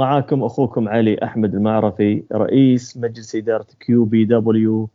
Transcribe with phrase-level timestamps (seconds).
[0.00, 4.90] معاكم أخوكم علي أحمد المعرفي رئيس مجلس إدارة QPW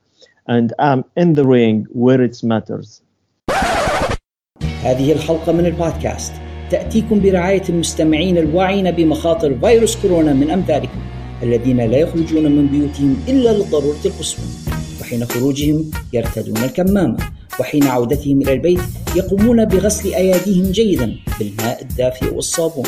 [0.50, 3.02] and I'm in the ring where it matters.
[4.84, 6.34] هذه الحلقة من البودكاست.
[6.72, 11.00] تأتيكم برعاية المستمعين الواعين بمخاطر فيروس كورونا من أمثالكم
[11.44, 14.46] الذين لا يخرجون من بيوتهم إلا للضرورة القصوى
[15.02, 17.18] وحين خروجهم يرتدون الكمامة
[17.60, 18.82] وحين عودتهم إلى البيت
[19.16, 22.86] يقومون بغسل أيديهم جيدا بالماء الدافئ والصابون.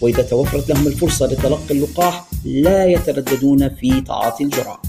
[0.00, 4.82] وإذا توفرت لهم الفرصة لتلقي اللقاح لا يترددون في تعاطي الجرعة.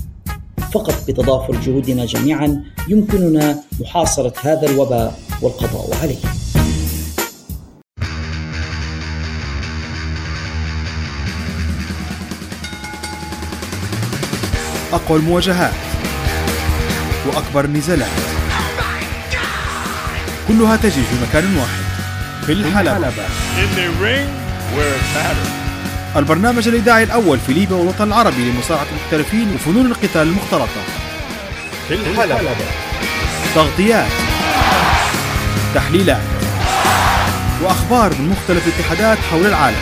[0.73, 6.17] فقط بتضافر جهودنا جميعا يمكننا محاصرة هذا الوباء والقضاء عليه.
[14.93, 15.73] أقوى المواجهات
[17.27, 18.07] وأكبر النزالات.
[20.47, 21.83] كلها تجري في مكان واحد
[22.45, 23.13] في الحلبة.
[26.15, 30.81] البرنامج الإذاعي الأول في ليبيا والوطن العربي لمصارعة المحترفين وفنون القتال المختلطة.
[31.87, 32.55] في الحلبة.
[33.55, 34.11] تغطيات.
[35.75, 36.21] تحليلات.
[37.61, 39.77] وأخبار من مختلف الاتحادات حول العالم.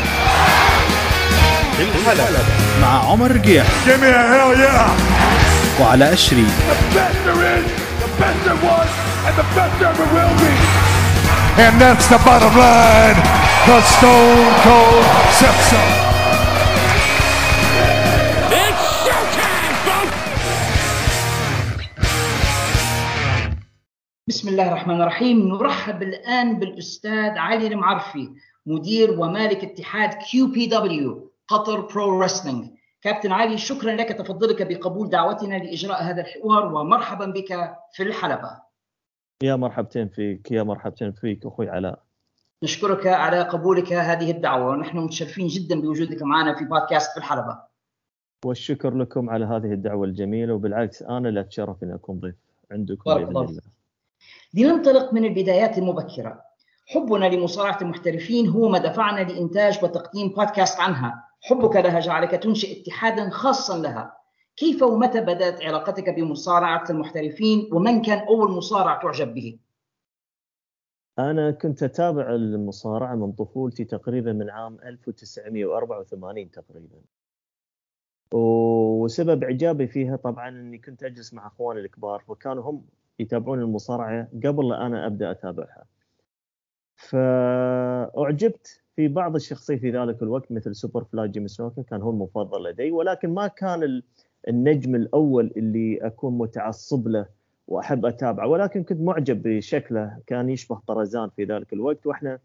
[1.77, 2.43] في الحلبة.
[2.81, 3.65] مع عمر رقيح
[5.79, 6.53] وعلى الشريف.
[9.27, 10.94] And
[11.57, 13.15] that's the bottom line.
[13.65, 15.05] The Stone Cold
[15.69, 16.05] so.
[24.27, 28.29] بسم الله الرحمن الرحيم نرحب الآن بالأستاذ علي المعرفي
[28.65, 32.69] مدير ومالك اتحاد QPW قطر Pro Wrestling
[33.01, 38.64] كابتن علي شكرا لك تفضلك بقبول دعوتنا لإجراء هذا الحوار ومرحبا بك في الحلبة
[39.43, 41.99] يا مرحبتين فيك يا مرحبتين فيك أخوي علاء.
[42.63, 47.59] نشكرك على قبولك هذه الدعوة ونحن متشرفين جدا بوجودك معنا في بودكاست في الحلبة.
[48.45, 52.35] والشكر لكم على هذه الدعوة الجميلة وبالعكس أنا اللي اتشرف اني أكون ضيف
[52.71, 53.61] عندكم بارك الله الله.
[54.53, 56.41] لننطلق من البدايات المبكرة.
[56.87, 61.23] حبنا لمصارعة المحترفين هو ما دفعنا لإنتاج وتقديم بودكاست عنها.
[61.41, 64.13] حبك لها جعلك تنشئ اتحادا خاصا لها.
[64.57, 69.59] كيف ومتى بدأت علاقتك بمصارعة المحترفين؟ ومن كان أول مصارع تعجب به؟
[71.19, 77.01] أنا كنت أتابع المصارعة من طفولتي تقريبا من عام 1984 تقريبا.
[78.33, 82.85] وسبب إعجابي فيها طبعا إني كنت أجلس مع أخواني الكبار وكانوا هم
[83.19, 85.85] يتابعون المصارعة قبل لا أنا أبدأ أتابعها.
[86.95, 93.29] فأعجبت في بعض الشخصيات في ذلك الوقت مثل Superfly سنوكا كان هو المفضل لدي ولكن
[93.29, 94.01] ما كان
[94.47, 97.25] النجم الأول اللي أكون متعصب له
[97.67, 102.05] وأحب أتابعه ولكن كنت معجب بشكله كان يشبه طرزان في ذلك الوقت.
[102.07, 102.39] وإحنا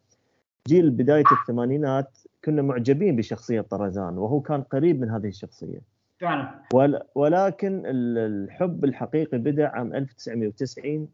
[0.69, 5.81] جيل بداية الثمانينات كنا معجبين بشخصية طرزان وهو كان قريب من هذه الشخصية.
[6.21, 6.55] فعلا.
[6.75, 11.09] ول- ولكن ال- الحب الحقيقي بدأ عام 1990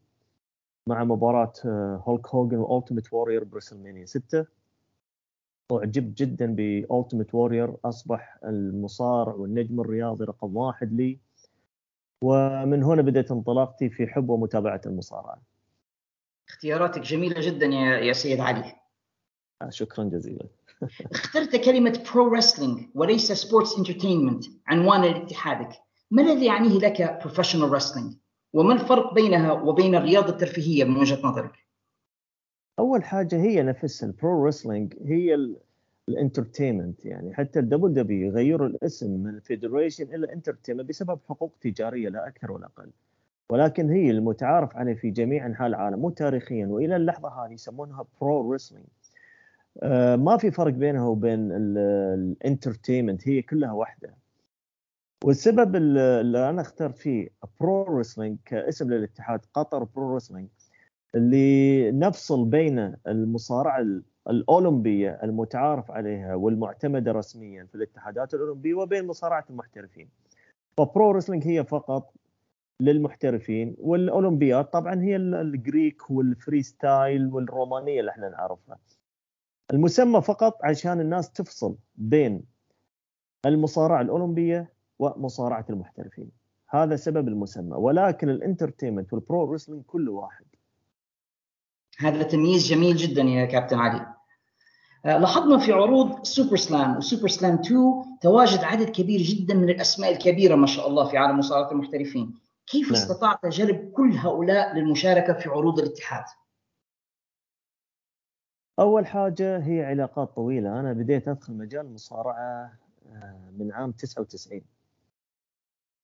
[0.86, 4.46] مع مباراة آه، هولك هوجن و Ultimate Warrior ب WrestleMania 6
[5.72, 11.18] أعجبت جدا ب Ultimate Warrior أصبح المصارع والنجم الرياضي رقم واحد لي.
[12.22, 15.42] ومن هنا بدأت انطلاقتي في حب ومتابعة المصارعة.
[16.48, 18.72] اختياراتك جميلة جدا يا يا سيد علي.
[19.62, 20.46] آه، شكرا جزيلا.
[21.12, 25.72] اخترت كلمة pro wrestling وليس sports entertainment عنوانا لاتحادك.
[26.10, 28.14] ما الذي يعنيه لك professional wrestling
[28.52, 31.65] وما الفرق بينها وبين الرياضة الترفيهية من وجهة نظرك؟
[32.78, 35.38] أول حاجة هي نفسها ال pro wrestling هي
[36.08, 41.52] ال entertainment يعني حتى ال double W غيروا الاسم من Federation إلى Entertainment بسبب حقوق
[41.60, 42.90] تجارية لا أكثر ولا أقل.
[43.50, 48.52] ولكن هي المتعارف عليه في جميع أنحاء العالم مو تاريخيا وإلى اللحظة هذه يسمونها pro
[48.52, 48.86] wrestling.
[49.82, 54.14] آه ما في فرق بينها وبين ال entertainment هي كلها واحدة.
[55.24, 57.28] والسبب ال- اللي أنا اخترت فيه
[57.60, 60.48] pro wrestling كاسم للاتحاد قطر Pro Wrestling
[61.16, 69.44] اللي نفصل بين المصارعه ال- الأولمبية المتعارف عليها والمعتمدة رسميا في الاتحادات الأولمبية وبين مصارعة
[69.50, 70.08] المحترفين.
[70.78, 72.14] ف pro wrestling هي فقط
[72.80, 78.78] للمحترفين والأولمبيات طبعا هي ال- الـ Greek وال freestyle والرومانية اللي إحنا نعرفها.
[79.72, 82.42] المسمى فقط عشان الناس تفصل بين
[83.46, 86.30] المصارعه الأولمبية ومصارعة المحترفين.
[86.68, 90.44] هذا سبب المسمى ولكن ال entertainment وال pro wrestling كله واحد.
[91.98, 94.06] هذا تمييز جميل جدا يا كابتن علي.
[95.04, 99.70] آه، لاحظنا في عروض Super Slam و Super Slam 2 تواجد عدد كبير جدا من
[99.70, 102.34] الأسماء الكبيرة ما شاء الله في عالم مصارعة المحترفين.
[102.66, 102.94] كيف نعم.
[102.94, 106.24] استطعت جلب كل هؤلاء للمشاركة في عروض الاتحاد؟
[108.78, 110.80] أول حاجة هي علاقات طويلة.
[110.80, 112.72] أنا بديت أدخل مجال المصارعه
[113.12, 114.60] آه، عام 99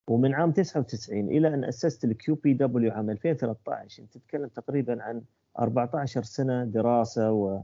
[0.08, 5.22] ومن عام 99 إلى أن أسست ال QPW عام 2013 أنت تتكلم تقريبا عن
[5.58, 7.56] 14 سنة دراسة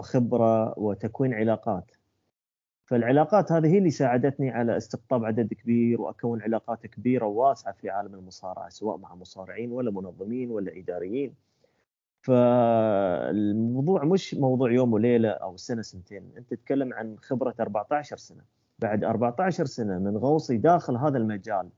[0.00, 1.90] وخبرة وتكوين علاقات
[2.86, 8.14] فالعلاقات هذه هي اللي ساعدتني على استقطاب عدد كبير وأكون علاقات كبيرة وواسعة في عالم
[8.14, 11.34] المصارعة سواء مع مصارعين ولا منظمين ولا إداريين.
[12.22, 18.42] فالموضوع مش موضوع يوم وليلة أو سنة سنتين، أنت تتكلم عن خبرة 14 سنة.
[18.78, 21.68] بعد 14 سنة من غوصي داخل هذا المجال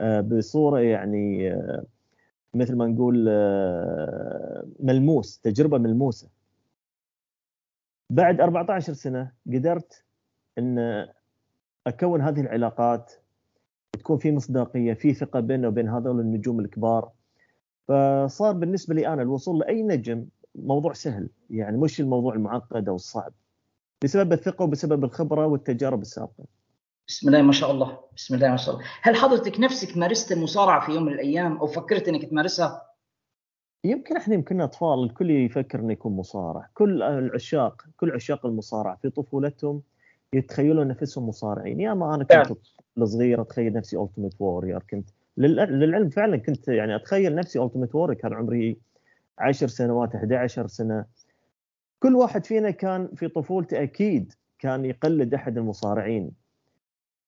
[0.00, 1.84] آه، بصورة يعني آه،
[2.54, 6.28] مثل ما نقول آه، ملموس، تجربة ملموسة.
[8.10, 10.04] بعد 14 سنة قدرت
[10.58, 11.06] إن
[11.86, 13.12] أكون هذه العلاقات
[13.92, 17.12] تكون في مصداقية في ثقة بيننا وبين هذول النجوم الكبار
[17.88, 23.32] فصار بالنسبة لي أنا الوصول لأي نجم موضوع سهل يعني مش الموضوع المعقد أو الصعب
[24.04, 26.44] بسبب الثقة وبسبب الخبرة والتجارب السابقة
[27.10, 28.86] بسم الله ما شاء الله بسم الله ما شاء الله.
[29.02, 32.86] هل حضرتك نفسك مارست المصارعه في يوم من الأيام أو فكرت إنك تمارسها؟
[33.84, 36.68] يمكن إحنا يمكن أطفال الكل يفكر انه يكون مصارع.
[36.74, 39.82] كل العشاق كل عشاق المصارعة في طفولتهم
[40.32, 41.80] يتخيلوا نفسهم مصارعين.
[41.80, 42.58] يا ما أنا كنت
[43.04, 48.34] صغير أتخيل نفسي Ultimate Warrior كنت للعلم فعلا كنت يعني أتخيل نفسي Ultimate Warrior كان
[48.34, 48.76] عمري
[49.38, 51.04] 10 سنوات 11 سنة.
[52.02, 56.39] كل واحد فينا كان في طفولته أكيد كان يقلد أحد المصارعين.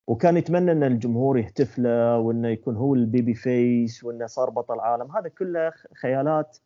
[0.06, 5.16] وكان يتمنى إن الجمهور يهتف له وإنه يكون هو ال babyface وإنه صار بطل عالم.
[5.16, 6.58] هذا كله خيالات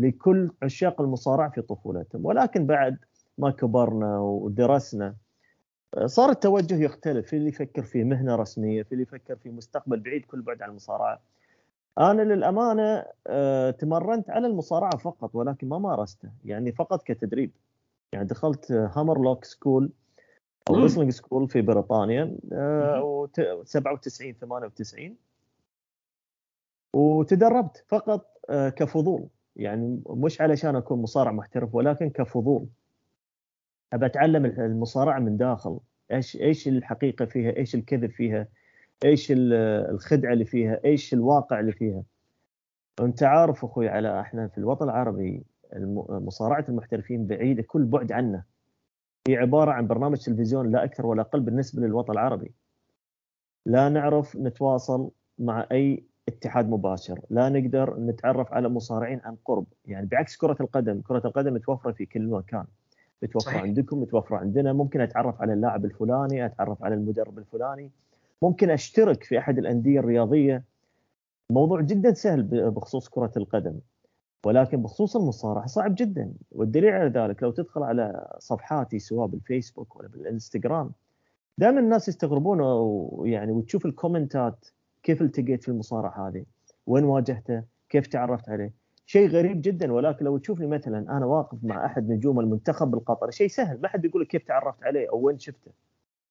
[0.00, 2.26] لكل عشاق المصارعه في طفولتهم.
[2.26, 2.96] ولكن بعد
[3.38, 5.14] ما كبرنا ودرسنا
[6.04, 7.26] صار التوجه يختلف.
[7.26, 10.70] في اللي يفكر في مهنة رسمية في اللي يفكر في مستقبل بعيد كل بعد عن
[10.70, 11.20] المصارعة.
[11.98, 16.28] أنا للأمانة آه، تمرنت على المصارعة فقط ولكن ما مارسته.
[16.44, 17.50] يعني فقط كتدريب.
[18.12, 19.90] يعني دخلت Hammerlock school
[20.68, 22.36] أو wrestling school في بريطانيا
[23.64, 25.16] 97 98
[26.92, 29.28] وتدربت فقط آه، كفضول.
[29.56, 32.66] يعني مش علشان أكون مصارع محترف ولكن كفضول.
[33.92, 35.78] أبى أتعلم المصارعة من داخل.
[36.12, 38.48] إيش إيش الحقيقة فيها؟ إيش الكذب فيها؟
[39.04, 42.02] إيش الخدعة اللي فيها؟ إيش الواقع اللي فيها؟
[43.00, 45.44] أنت عارف أخوي على إحنا في الوطن العربي
[46.08, 48.42] مصارعة المحترفين بعيدة كل بعد عنا
[49.26, 52.52] هي عبارة عن برنامج تلفزيون لا أكثر ولا أقل بالنسبة للوطن العربي.
[53.66, 57.20] لا نعرف نتواصل مع أي اتحاد مباشر.
[57.30, 59.66] لا نقدر نتعرف على مصارعين عن قرب.
[59.84, 62.64] يعني بعكس كرة القدم كرة القدم متوفرة في كل مكان.
[63.22, 63.62] متوفرة صحيح.
[63.62, 64.72] عندكم متوفرة عندنا.
[64.72, 67.90] ممكن أتعرف على اللاعب الفلاني أتعرف على المدرب الفلاني.
[68.42, 70.62] ممكن أشترك في أحد الأندية الرياضية.
[71.50, 73.78] موضوع جدا سهل بخصوص كرة القدم.
[74.44, 80.08] ولكن بخصوص المصارعة صعب جدا والدليل على ذلك لو تدخل على صفحاتي سواء بالفيسبوك ولا
[80.08, 80.92] بالإنستغرام
[81.58, 84.66] دائما الناس يستغربون ويعني وتشوف الكومنتات
[85.02, 86.44] كيف التقيت في المصارعة هذه؟
[86.86, 88.72] وين واجهته؟ كيف تعرفت عليه؟
[89.06, 93.48] شيء غريب جدا ولكن لو تشوفني مثلا أنا واقف مع أحد نجوم المنتخب القطري شيء
[93.48, 95.70] سهل ما حد يقول لك كيف تعرفت عليه أو وين شفته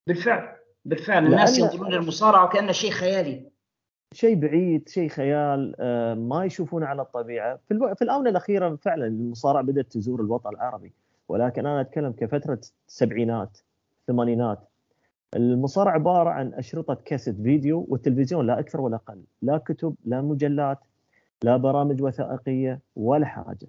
[0.08, 0.56] بالفعل
[0.86, 3.50] بالفعل الناس ينظرون للمصارعة وكأنه شيء خيالي
[4.16, 7.60] شيء بعيد شيء خيال آه، ما يشوفونه على الطبيعة.
[7.68, 7.96] في, ألو...
[7.96, 10.94] في الآونة الأخيرة فعلا المصارعة بدأت تزور الوطن العربي
[11.28, 13.58] ولكن أنا أتكلم كفترة السبعينات
[14.02, 14.60] الثمانينات
[15.36, 20.80] المصارعة عبارة عن أشرطة كاسيت فيديو والتلفزيون لا أكثر ولا أقل لا كتب لا مجلات
[21.44, 23.68] لا برامج وثائقية ولا حاجة.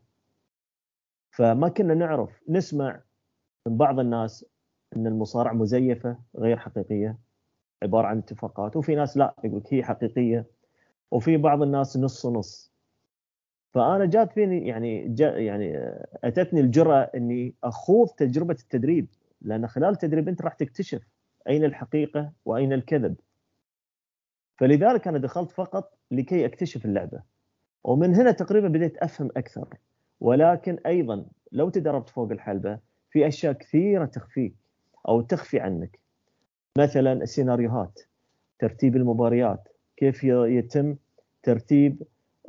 [1.30, 3.00] فما كنا نعرف نسمع
[3.66, 4.46] من بعض الناس
[4.96, 7.25] إن المصارعة مزيفة غير حقيقية.
[7.82, 10.46] عبارة عن اتفاقات وفي ناس لا يقول هي حقيقية
[11.10, 12.72] وفي بعض الناس نص نص
[13.74, 15.78] فأنا جات فيني يعني جا يعني
[16.24, 19.06] أتتني الجرأة إني أخوض تجربة التدريب
[19.40, 21.02] لأن خلال التدريب أنت راح تكتشف
[21.48, 23.16] أين الحقيقة وأين الكذب.
[24.58, 27.22] فلذلك أنا دخلت فقط لكي أكتشف اللعبة.
[27.84, 29.68] ومن هنا تقريبا بديت أفهم أكثر.
[30.20, 32.78] ولكن أيضا لو تدربت فوق الحلبة
[33.10, 34.54] في أشياء كثيرة تخفيك
[35.08, 35.98] أو تخفي عنك.
[36.78, 38.00] مثلا السيناريوهات
[38.58, 40.96] ترتيب المباريات كيف يتم
[41.42, 42.02] ترتيب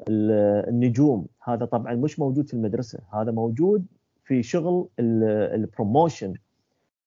[0.10, 1.28] النجوم.
[1.44, 3.86] هذا طبعا مش موجود في المدرسة هذا موجود
[4.24, 6.34] في شغل البروموشن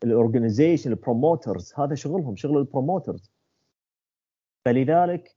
[0.04, 3.30] ال organization ال promoters هذا شغلهم شغل ال promoters
[4.64, 5.36] فلذلك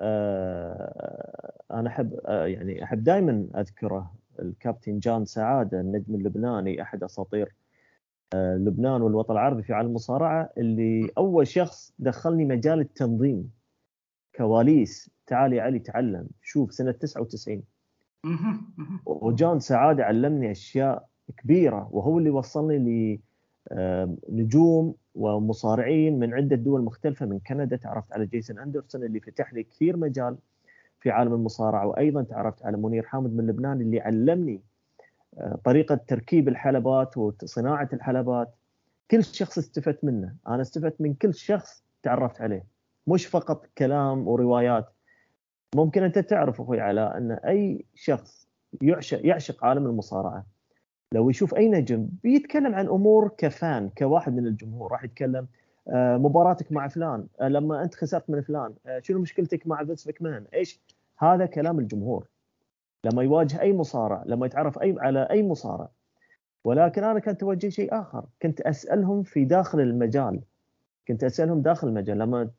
[0.00, 7.54] آه، أنا أحب آه، يعني أحب دائما أذكره الكابتن جان سعادة النجم اللبناني أحد أساطير
[8.34, 13.50] لبنان والوطن العربي في عالم المصارعة اللي أول شخص دخلني مجال التنظيم
[14.36, 17.62] كواليس تعال يا علي تعلم شوف سنة 99
[19.06, 23.20] وجان سعادة علمني أشياء كبيرة وهو اللي وصلني
[24.28, 29.62] لنجوم ومصارعين من عدة دول مختلفة من كندا تعرفت على جيسون أندرسون اللي فتح لي
[29.62, 30.36] كثير مجال
[31.00, 34.71] في عالم المصارعة وأيضا تعرفت على منير حامد من لبنان اللي علمني آه،
[35.64, 38.54] طريقة تركيب الحلبات وصناعة الحلبات.
[39.10, 40.34] كل شخص استفدت منه.
[40.48, 42.64] أنا استفدت من كل شخص تعرفت عليه.
[43.06, 44.88] مش فقط كلام وروايات.
[45.74, 48.48] ممكن أنت تعرف أخوي علاء أن أي شخص
[48.82, 50.46] يعشق يعشق عالم المصارعة.
[51.12, 54.92] لو يشوف أي نجم بيتكلم عن أمور ك fan كواحد من الجمهور.
[54.92, 55.46] راح يتكلم
[55.88, 57.26] آه، مباراتك مع فلان.
[57.40, 58.74] آه، لما أنت خسرت من فلان.
[58.86, 60.80] آه، شنو مشكلتك مع فينس ماكمان؟ إيش؟
[61.18, 62.26] هذا كلام الجمهور.
[63.04, 65.88] لما يواجه أي مصارع لما يتعرف اي على أي مصارع.
[66.64, 68.24] ولكن أنا كنت اوجه شيء آخر.
[68.42, 70.40] كنت أسألهم في داخل المجال.
[71.08, 72.18] كنت أسألهم داخل المجال.
[72.18, 72.50] لما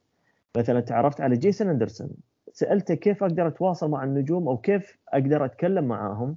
[0.57, 2.09] مثلا تعرفت على جيسون أندرسون
[2.53, 6.35] سألته كيف أقدر أتواصل مع النجوم أو كيف أقدر أتكلم معاهم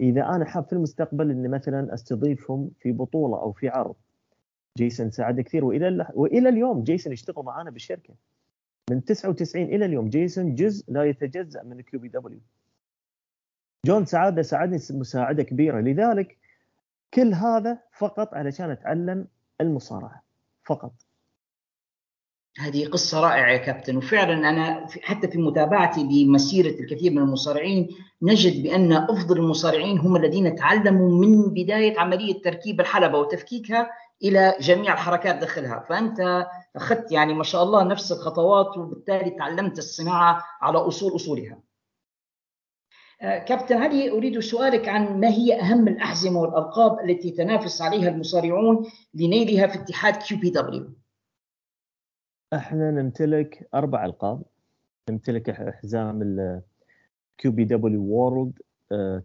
[0.00, 3.94] إذا أنا حاب في المستقبل إني مثلا أستضيفهم في بطولة أو في عرض.
[4.78, 5.64] جيسون ساعد كثير.
[5.64, 8.14] وإلى وإلى اليوم جيسون يشتغل معنا بالشركة.
[8.90, 12.40] من 99 إلى اليوم جيسون جزء لا يتجزأ من QPW.
[13.84, 15.80] جون سعادة ساعدني مساعدة كبيرة.
[15.80, 16.38] لذلك
[17.14, 19.26] كل هذا فقط علشان أتعلم
[19.60, 20.22] المصارعة.
[20.64, 20.92] فقط.
[22.58, 23.96] هذه قصة رائعة يا كابتن.
[23.96, 27.88] وفعلا أنا حتى في متابعتي لمسيرة الكثير من المصارعين
[28.22, 33.90] نجد بأن أفضل المصارعين هم الذين تعلموا من بداية عملية تركيب الحلبة وتفكيكها
[34.24, 35.84] إلى جميع الحركات داخلها.
[35.88, 41.58] فأنت أخذت يعني ما شاء الله نفس الخطوات وبالتالي تعلمت الصناعة على أصول أصولها.
[43.24, 49.66] كابتن علي أريد سؤالك عن ما هي أهم الأحزمة والألقاب التي تنافس عليها المصارعون لنيلها
[49.66, 50.90] في اتحاد QPW؟
[52.54, 54.42] إحنا نمتلك أربع ألقاب.
[55.10, 58.58] نمتلك حزام ال QPW World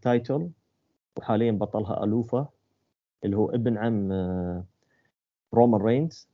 [0.01, 0.49] Title
[1.17, 2.47] وحاليا بطلها ألوفا
[3.25, 4.11] اللي هو ابن عم
[5.53, 6.27] رومان رينز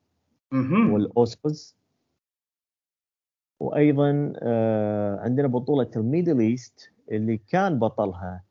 [0.91, 1.75] والاوسبز
[3.60, 8.43] وأيضا آه، عندنا بطولة ال Middle East اللي كان بطلها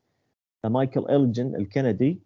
[0.64, 2.20] مايكل إلجن الكندي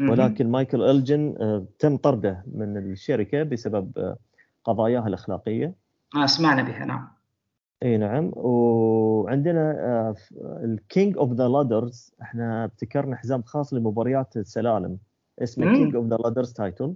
[0.00, 4.16] ولكن مايكل إلجن آه، تم طرده من الشركة بسبب آه،
[4.64, 5.74] قضاياها الأخلاقية.
[6.16, 7.08] آه سمعنا بها نعم.
[7.82, 8.30] إي نعم.
[8.34, 14.98] وعندنا ال King of the Ladders إحنا ابتكرنا حزام خاص لمباريات السلالم
[15.42, 16.94] اسمه King of the Ladders title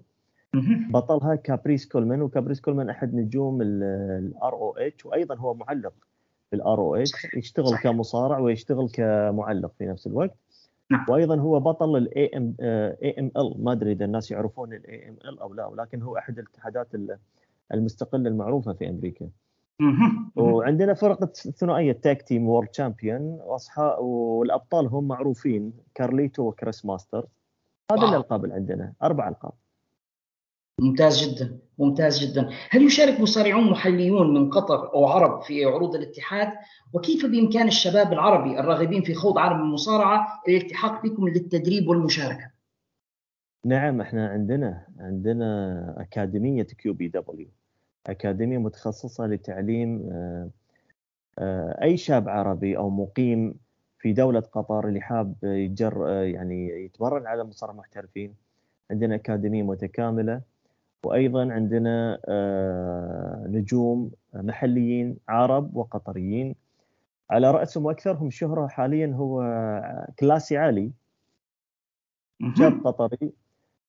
[0.90, 5.92] بطلها كابريس كولمان وكابريس كولمان أحد نجوم ال ROH وأيضا هو معلق
[6.50, 7.83] في ال ROH يشتغل صحيح.
[7.83, 10.35] كمصارع ويشتغل كمعلق في نفس الوقت
[10.90, 11.07] نعم.
[11.09, 15.67] وأيضا هو بطل ال IML IML ما أدري إذا الناس يعرفون ال IML أو لا
[15.67, 16.88] ولكن هو أحد الاتحادات
[17.75, 19.28] المستقلة المعروفة في أمريكا.
[20.37, 27.26] وعندنا فرقة ثنائية tag team world champion وأصحاب والأبطال هم معروفين كارليتو وكريس ماستر
[27.93, 29.52] هذا الألقاب اللي عندنا أربع ألقاب.
[30.78, 32.49] ممتاز جدا ممتاز جدا.
[32.70, 36.52] هل يشارك مصارعون محليون من قطر أو عرب في عروض الاتحاد؟
[36.92, 42.50] وكيف بإمكان الشباب العربي الراغبين في خوض عالم المصارعة الالتحاق بكم للتدريب والمشاركة؟
[43.64, 47.49] نعم إحنا عندنا عندنا أكاديمية QPW
[48.06, 50.50] أكاديمية متخصصة لتعليم آه،
[51.38, 53.54] آه، أي شاب عربي أو مقيم
[53.99, 58.35] في دولة قطر اللي حاب يجر آه، يعني يتمرن على مصارع محترفين.
[58.90, 60.40] عندنا أكاديمية متكاملة
[61.05, 62.19] وأيضا عندنا
[63.47, 66.55] نجوم محليين عرب وقطريين.
[67.31, 69.43] على رأسهم واكثرهم شهرة حاليا هو
[70.19, 70.90] كلاسي عالي
[72.59, 73.33] شاب قطري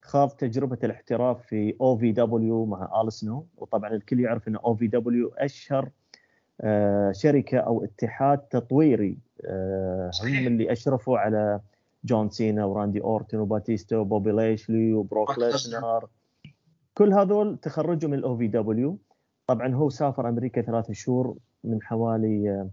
[0.02, 3.46] خاض تجربة الاحتراف في OVW مع آل سنو.
[3.58, 5.90] وطبعا الكل يعرف إن OVW أشهر
[6.62, 11.60] آه، شركة أو اتحاد تطويري آه، هم اللي أشرفوا على
[12.04, 16.08] جون سينا وراندي اورتون وباتيستا وبوبي ليشلي وبروك ليسنر.
[17.00, 18.98] كل هذول تخرجوا من ال OVW
[19.48, 22.70] طبعا هو سافر أمريكا ثلاث شهور من حوالي آه،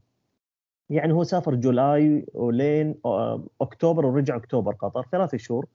[0.91, 2.95] يعني هو سافر جولاي ولين
[3.61, 5.67] أكتوبر ورجع أكتوبر قطر ثلاث شهور.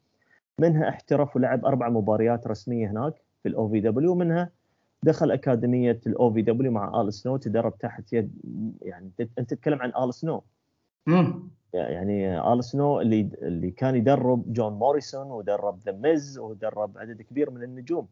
[0.59, 4.49] منها احترف ولعب أربع مباريات رسمية هناك في ال OVW منها
[5.03, 8.31] دخل أكاديمية ال OVW مع آل سنو تدرب تحت يد
[8.81, 10.43] يعني أنت تتكلم عن آل سنو؟
[11.73, 17.49] يعني آل سنو اللي اللي كان يدرب جون موريسون ودرب ذا ميز ودرب عدد كبير
[17.49, 18.07] من النجوم.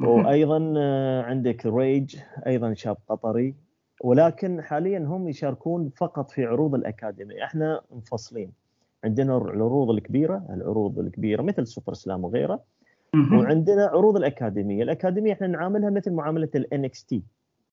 [0.00, 3.54] وأيضا آه، عندك ريج أيضا شاب قطري.
[4.00, 7.44] ولكن حاليا هم يشاركون فقط في عروض الأكاديمية.
[7.44, 8.52] إحنا منفصلين.
[9.04, 12.64] عندنا العروض الكبيرة العروض الكبيرة مثل سوبر سلام وغيره.
[13.32, 14.82] وعندنا عروض الأكاديمية.
[14.82, 17.22] الأكاديمية إحنا نعاملها مثل معاملة ال NXT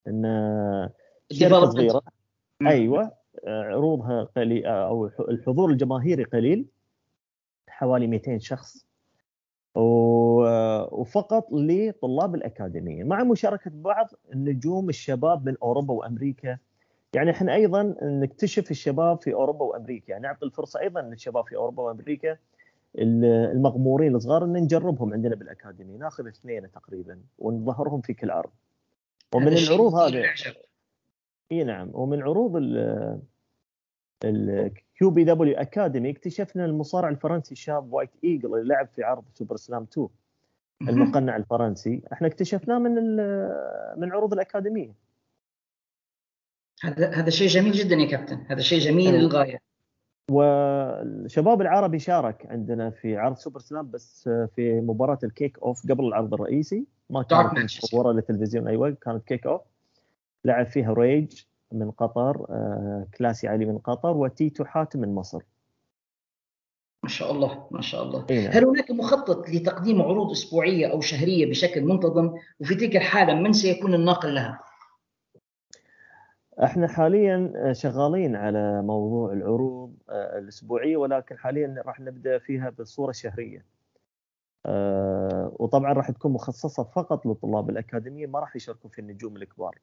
[0.07, 0.89] إن
[1.31, 2.01] شركة صغيرة.
[2.61, 3.11] أيوه.
[3.47, 6.65] عروضها قليل أو الحضور الجماهيري قليل.
[7.67, 8.85] حوالي 200 شخص.
[9.75, 13.03] وفقط لطلاب الأكاديمية.
[13.03, 16.57] مع مشاركة بعض النجوم الشباب من أوروبا وأمريكا.
[17.13, 20.11] يعني إحنا أيضا نكتشف الشباب في أوروبا وأمريكا.
[20.11, 22.37] يعني نعطي الفرصة أيضا للشباب في أوروبا وأمريكا
[22.95, 25.97] المغمورين الصغار إن نجربهم عندنا بالأكاديمية.
[25.97, 28.49] نأخذ اثنين تقريبا ونظهرهم في كل عرض
[29.35, 30.23] ومن العروض هذه
[31.51, 31.89] إي نعم.
[31.93, 32.51] ومن عروض
[34.23, 39.83] ال QPW Academy اكتشفنا المصارع الفرنسي الشاب وايت إيجل اللي لعب في عرض سوبر سلام
[39.83, 40.07] 2
[40.81, 42.01] المقنع الفرنسي.
[42.13, 43.15] إحنا اكتشفناه من
[43.97, 44.93] من عروض الأكاديمية.
[46.83, 48.45] هذا هذا شيء جميل جدا يا كابتن.
[48.47, 49.59] هذا شيء جميل للغاية.
[50.31, 56.33] والشباب العربي شارك عندنا في عرض سوبر سلام بس في مباراة ال kick-off قبل العرض
[56.33, 56.85] الرئيسي.
[57.09, 59.61] ما كانت مصوره للتلفزيون أيوه كانت kick-off
[60.45, 65.41] لعب فيها ريج من قطر آه، كلاسي علي من قطر وتيتو حاتم من مصر
[67.03, 68.49] ما شاء الله ما شاء الله إيه.
[68.49, 73.93] هل هناك مخطط لتقديم عروض أسبوعية أو شهرية بشكل منتظم وفي تلك الحالة من سيكون
[73.93, 74.59] الناقل لها
[76.63, 83.65] إحنا حاليا شغالين على موضوع العروض آه، الأسبوعية ولكن حاليا راح نبدأ فيها بالصورة الشهرية.
[84.65, 89.77] آه، وطبعا راح تكون مخصصة فقط لطلاب الأكاديمية ما راح يشاركوا في النجوم الكبار.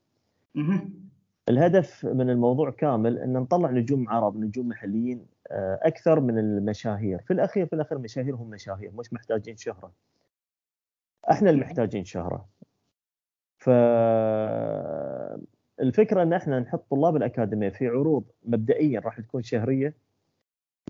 [1.48, 7.32] الهدف من الموضوع كامل إن نطلع نجوم عرب، نجوم محليين آه، أكثر من المشاهير، في
[7.32, 9.92] الأخير في الأخير المشاهير هم مشاهير مش محتاجين شهرة.
[11.30, 12.48] إحنا اللي محتاجين شهرة.
[13.58, 13.70] ف
[15.80, 19.94] الفكرة إن إحنا نحط طلاب الأكاديمية في عروض مبدئيا راح تكون شهرية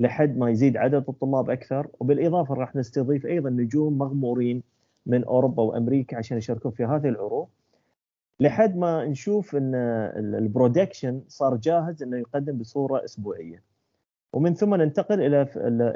[0.01, 4.63] لحد ما يزيد عدد الطلاب أكثر وبالإضافة راح نستضيف أيضا نجوم مغمورين
[5.07, 7.49] من أوروبا وأمريكا عشان يشاركون في هذه العروض
[8.41, 9.75] لحد ما نشوف إن
[10.35, 13.63] ال production صار جاهز إنه يقدم بصورة أسبوعية.
[14.33, 15.43] ومن ثم ننتقل إلى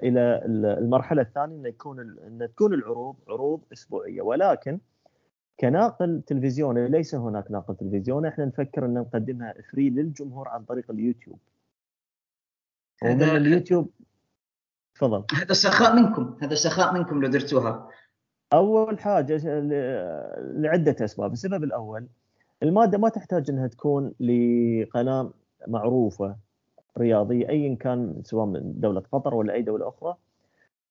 [0.03, 0.43] إلى
[0.79, 4.23] المرحلة الثانية إنه يكون إن تكون العروض عروض أسبوعية.
[4.23, 4.79] ولكن
[5.61, 11.39] كناقل تلفزيوني ليس هناك ناقل تلفزيوني إحنا نفكر إن نقدمها free للجمهور عن طريق اليوتيوب.
[13.03, 13.91] ومن اليوتيوب
[14.95, 15.25] تفضل.
[15.33, 17.89] هذا سخاء منكم هذا سخاء منكم لو درتوها.
[18.53, 19.41] أول حاجة
[20.39, 21.33] لعدة أسباب.
[21.33, 22.07] السبب الأول
[22.63, 25.31] المادة ما تحتاج إنها تكون لقناة
[25.69, 26.37] معروفة
[26.99, 30.17] رياضية ايا كان سواء من دولة قطر ولا أي دولة أخرى.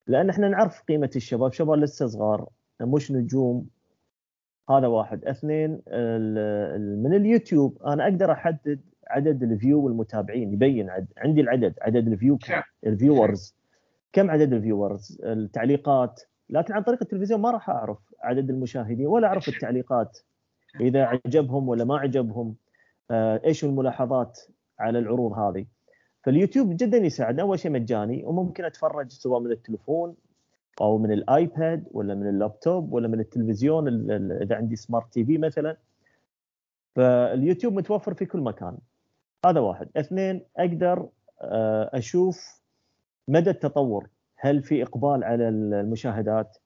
[0.06, 2.48] لأن إحنا نعرف قيمة الشباب شباب لسه صغار
[2.80, 3.66] مش نجوم.
[4.70, 5.24] هذا واحد.
[5.24, 5.70] اثنين
[7.02, 7.82] من اليوتيوب.
[7.82, 11.06] أنا أقدر أحدد عدد ال view والمتابعين يبين عد.
[11.16, 12.38] عندي العدد عدد ال view
[12.86, 13.54] ال viewers.
[14.12, 16.22] كم عدد ال viewers؟ التعليقات.
[16.50, 20.18] لكن عن طريق التلفزيون ما راح أعرف عدد المشاهدين ولا أعرف التعليقات.
[20.80, 22.54] اذا عجبهم ولا ما عجبهم
[23.10, 24.40] آه، إيش الملاحظات
[24.78, 25.66] على العروض هذه؟
[26.24, 30.14] فاليوتيوب جدا يساعد أول شيء مجاني وممكن أتفرج سواء من التلفون
[30.80, 34.10] أو من الآيباد ولا من اللابتوب ولا من التلفزيون
[34.42, 35.76] إذا عندي smart TV مثلا.
[36.96, 38.78] فاليوتيوب متوفر في كل مكان.
[39.46, 39.88] هذا واحد.
[39.96, 41.08] اثنين أقدر
[41.40, 42.62] آه، أشوف
[43.28, 44.08] مدى التطور.
[44.36, 46.58] هل في إقبال على المشاهدات؟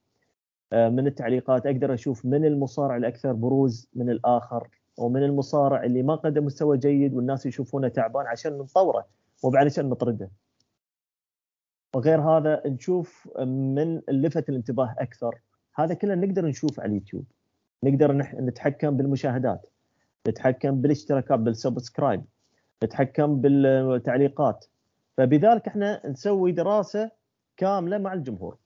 [0.72, 6.44] من التعليقات أقدر أشوف من المصارع الأكثر بروز من الآخر ومن المصارع اللي ما قدم
[6.44, 9.06] مستوى جيد والناس يشوفونه تعبان عشان نطوره
[9.44, 10.30] مو عشان نطرده.
[11.94, 15.38] وغير هذا نشوف من لفت الانتباه أكثر.
[15.74, 17.24] هذا كله نقدر نشوف على اليوتيوب.
[17.84, 19.68] نقدر نتحكم بالمشاهدات
[20.28, 22.24] نتحكم بالاشتراكات بال subscribe
[22.84, 24.66] نتحكم بالتعليقات.
[25.16, 27.10] فبذلك إحنا نسوي دراسة
[27.56, 28.56] كاملة مع الجمهور.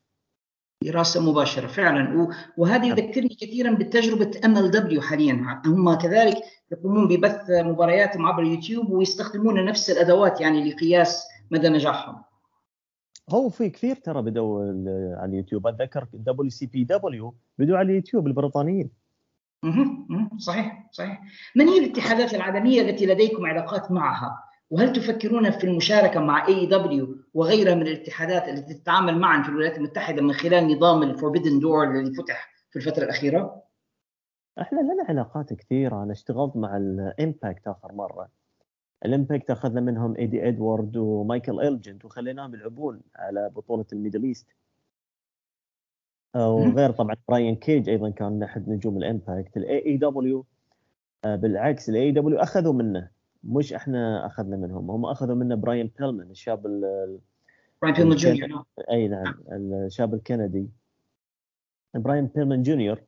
[0.84, 2.28] دراسة مباشرة فعلا.
[2.56, 2.98] وهذا نعم.
[2.98, 5.60] يذكرني كثيرا بتجربة MLW حاليا.
[5.66, 6.36] هم كذلك
[6.72, 12.22] يقومون ببث مبارياتهم عبر اليوتيوب ويستخدمون نفس الأدوات يعني لقياس مدى نجاحهم.
[13.30, 14.64] هو في كثير ترى بدوا
[15.16, 15.66] على اليوتيوب.
[15.66, 18.90] أتذكر WCPW بدوا على اليوتيوب البريطانيين.
[20.38, 21.22] صحيح صحيح.
[21.56, 27.74] من هي الاتحادات العالمية التي لديكم علاقات معها؟ وهل تفكرون في المشاركة مع AEW وغيرها
[27.74, 32.14] من الاتحادات التي تتعامل معا في الولايات المتحدة من خلال نظام ال Forbidden Door الذي
[32.14, 33.62] فتح في الفترة الأخيرة؟
[34.60, 36.02] إحنا لنا علاقات كثيرة.
[36.02, 38.28] أنا اشتغلت مع ال Impact آخر مرة.
[39.04, 44.46] ال Impact أخذنا منهم ايدي ادوارد ومايكل الجن وخليناهم يلعبون على بطولة ال Middle East
[46.36, 50.46] وغير طبعا براين كيج أيضا كان أحد نجوم ال Impact ال AEW
[51.24, 53.10] بالعكس ال AEW أخذوا منه.
[53.44, 54.90] مش إحنا أخذنا منهم.
[54.90, 56.62] هم أخذوا منه براين بيلمان الشاب
[57.83, 58.64] براين بيلمان جونيور.
[58.90, 60.68] أي نعم الشاب الكندي.
[61.94, 63.03] براين بيلمان جونيور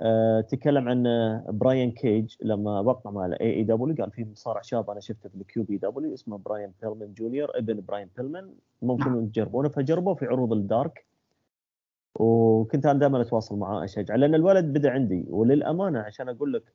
[0.00, 1.02] أه تكلم عن
[1.48, 5.62] براين كيج لما وقع مع ال AEW قال في مصارع شاب أنا شفته في ال
[5.62, 9.26] QPW اسمه براين بيلمان جونيور ابن براين بيلمان ممكن نعم.
[9.26, 11.06] تجربونه فجربوه في عروض ال Dark.
[12.14, 15.26] وكنت أنا دائما أتواصل معاه أشجع لأن الولد بدأ عندي.
[15.30, 16.72] وللأمانة عشان أقول لك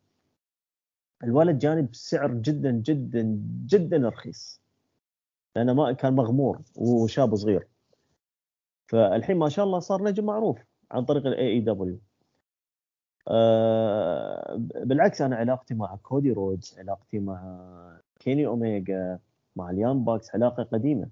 [1.23, 3.21] الولد جاني بسعر جدا جدا
[3.65, 4.61] جدا رخيص.
[5.55, 7.67] لأنه ما كان مغمور وشاب صغير.
[8.87, 10.57] فالحين ما شاء الله صار نجم معروف
[10.91, 11.99] عن طريق ال AEW
[13.27, 17.41] آه، بالعكس أنا علاقتي مع كودي رودز علاقتي مع
[18.19, 19.19] كيني اوميجا
[19.55, 21.09] مع ال Young Bucks علاقة قديمة.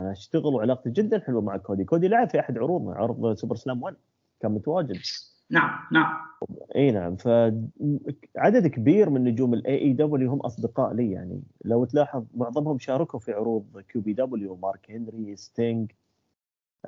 [0.00, 3.96] أنا أشتغل وعلاقتي جدا حلوة مع كودي كودي لعب في أحد عروضنا عرض SuperSlam 1
[4.40, 4.96] كان متواجد.
[5.50, 6.30] نعم نعم.
[6.76, 11.42] إي نعم فعدد كبير من نجوم ال AEW هم أصدقاء لي يعني.
[11.64, 15.92] لو تلاحظ معظمهم شاركوا في عروض QPW مارك هنري ستينج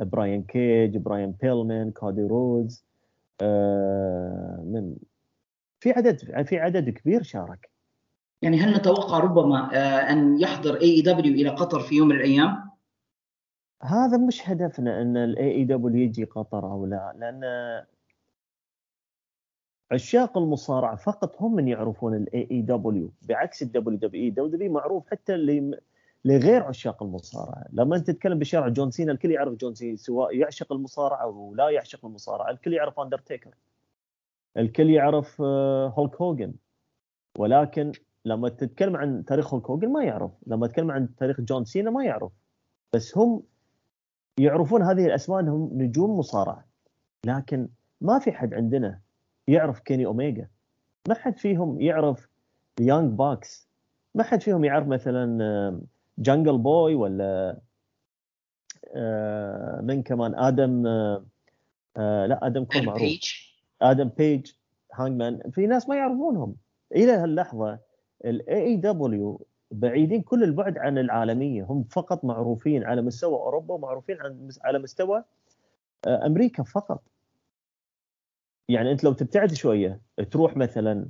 [0.00, 2.84] براين كيج براين بيلمان كودي رودز
[3.40, 4.96] آه، من
[5.80, 7.70] في عدد في عدد كبير شارك.
[8.42, 12.70] يعني هل نتوقع ربما آه، أن يحضر AEW إلى قطر في يوم من الأيام؟
[13.82, 17.40] هذا مش هدفنا أن ال AEW يجي قطر أو لا لأن
[19.90, 25.34] عشاق المصارعة فقط هم من يعرفون ال AEW بعكس الدبليو دبليو اي دبليو معروف حتى
[25.34, 25.80] اللي
[26.24, 27.64] لغير عشاق المصارعة.
[27.72, 31.70] لما أنت تتكلم بشارع جون سينا الكل يعرف جون سينا سواء يعشق المصارعة أو لا
[31.70, 33.50] يعشق المصارعة الكل يعرف اندرتيكر
[34.56, 36.54] الكل يعرف هولك آه، هوجن
[37.38, 37.92] ولكن
[38.24, 40.30] لما تتكلم عن تاريخ هولك هوجن ما يعرف.
[40.46, 42.32] لما تتكلم عن تاريخ جون سينا ما يعرف.
[42.92, 43.42] بس هم
[44.38, 46.64] يعرفون هذه الأسماء إنهم نجوم مصارعة.
[47.26, 47.68] لكن
[48.00, 49.00] ما في حد عندنا
[49.52, 50.48] يعرف كيني أوميجا.
[51.08, 52.28] ما حد فيهم يعرف
[52.80, 53.68] Young Bucks
[54.14, 55.80] ما حد فيهم يعرف مثلا
[56.18, 57.60] جانجل بوي ولا
[58.94, 61.24] آه، من كمان؟ آدم آه،
[61.96, 63.02] آه، لا آدم كول معروف.
[63.82, 64.52] آدم بيج
[64.94, 66.56] هانجمان في ناس ما يعرفونهم.
[66.96, 67.78] إلى هاللحظة
[68.24, 71.64] ال AEW بعيدين كل البعد عن العالمية.
[71.64, 74.18] هم فقط معروفين على مستوى أوروبا ومعروفين
[74.64, 75.24] على مستوى
[76.06, 77.02] أمريكا فقط.
[78.68, 81.08] يعني أنت لو تبتعد شوية تروح مثلا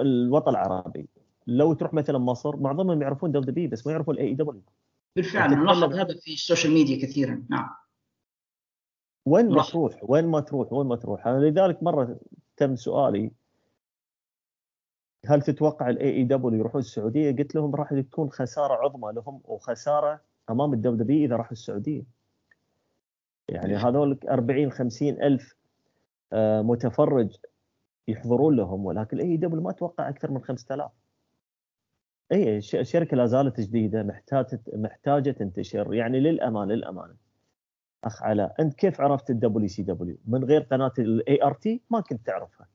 [0.00, 1.08] الوطن العربي.
[1.46, 4.62] لو تروح مثلا مصر معظمهم يعرفون WWE بس ما يعرفون ال AEW
[5.16, 7.42] بالفعل نلاحظ هذا في ال social media كثيرا.
[7.50, 7.68] نعم.
[9.26, 11.26] وين ما تروح وين ما تروح وين ما تروح.
[11.26, 12.18] أنا لذلك مرة
[12.56, 13.30] تم سؤالي
[15.26, 20.72] هل تتوقع ال AEW يروحون السعودية؟ قلت لهم راح تكون خسارة عظمى لهم وخسارة أمام
[20.72, 22.02] ال WWE إذا راحوا السعودية.
[23.48, 25.59] يعني هذول 40 50 ألف آه،
[26.62, 27.36] متفرج
[28.08, 30.90] يحضرون لهم ولكن ال AEW ما أتوقع أكثر من 5000.
[32.32, 35.94] اي الشركة لا زالت جديدة محتاجة محتاجة تنتشر.
[35.94, 37.14] يعني للامانه للامانه
[38.04, 42.68] أخ علاء أنت كيف عرفت ال WCW من غير قناة ال ART ما كنت تعرفها.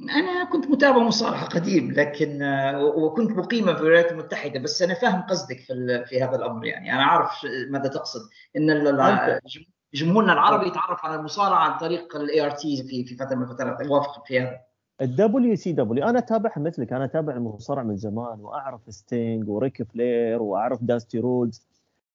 [0.00, 2.38] أنا كنت متابع مصارعة قديم لكن
[2.96, 6.92] وكنت مقيم في الولايات المتحدة بس أنا فاهم قصدك في في هذا الأمر يعني.
[6.92, 7.30] أنا عارف
[7.70, 8.20] ماذا تقصد.
[8.56, 8.70] إن
[9.94, 13.80] جمهورنا العربي يتعرف على المصارعة عن طريق ال ART في في فترة من الفترات.
[13.80, 14.60] اوافقك في هذا.
[15.00, 16.92] ال WCW أنا أتابعها مثلك.
[16.92, 21.66] أنا أتابع المصارعة من زمان وأعرف ستينج وريك فلير وأعرف داستي رودز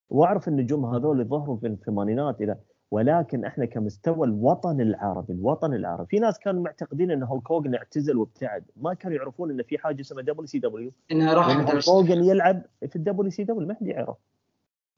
[0.09, 2.57] وأعرف النجوم هذول اللي ظهروا في الثمانينات إلى.
[2.91, 8.17] ولكن إحنا كمستوى الوطن العربي الوطن العربي في ناس كانوا معتقدين إن هولك هوجن اعتزل
[8.17, 8.63] وابتعد.
[8.75, 13.31] ما كانوا يعرفون إن في حاجة اسمها WCW إنها راح هولك هوجن يلعب في ال
[13.31, 14.17] WCW ما حد يعرف.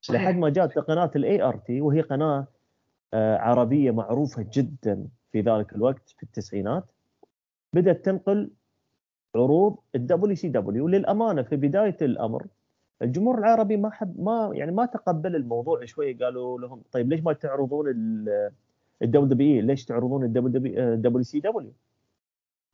[0.09, 2.47] لحد ما جات قناة ال ART وهي قناة
[3.13, 6.83] عربية معروفة جدا في ذلك الوقت في التسعينات.
[7.73, 8.51] بدأت تنقل
[9.35, 12.47] عروض ال WCW للأمانة في بداية الأمر
[13.01, 16.13] الجمهور العربي ما حب ما يعني ما تقبل الموضوع شوي.
[16.13, 17.85] قالوا لهم طيب ليش ما تعرضون
[19.01, 21.71] ال WWE ليش تعرضون ال WCW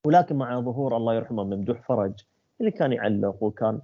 [0.08, 2.14] ولكن مع ظهور الله يرحمه ممدوح فرج
[2.60, 3.82] اللي كان يعلق وكان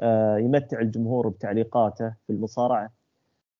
[0.00, 2.90] آه، يمتع الجمهور بتعليقاته في المصارعة.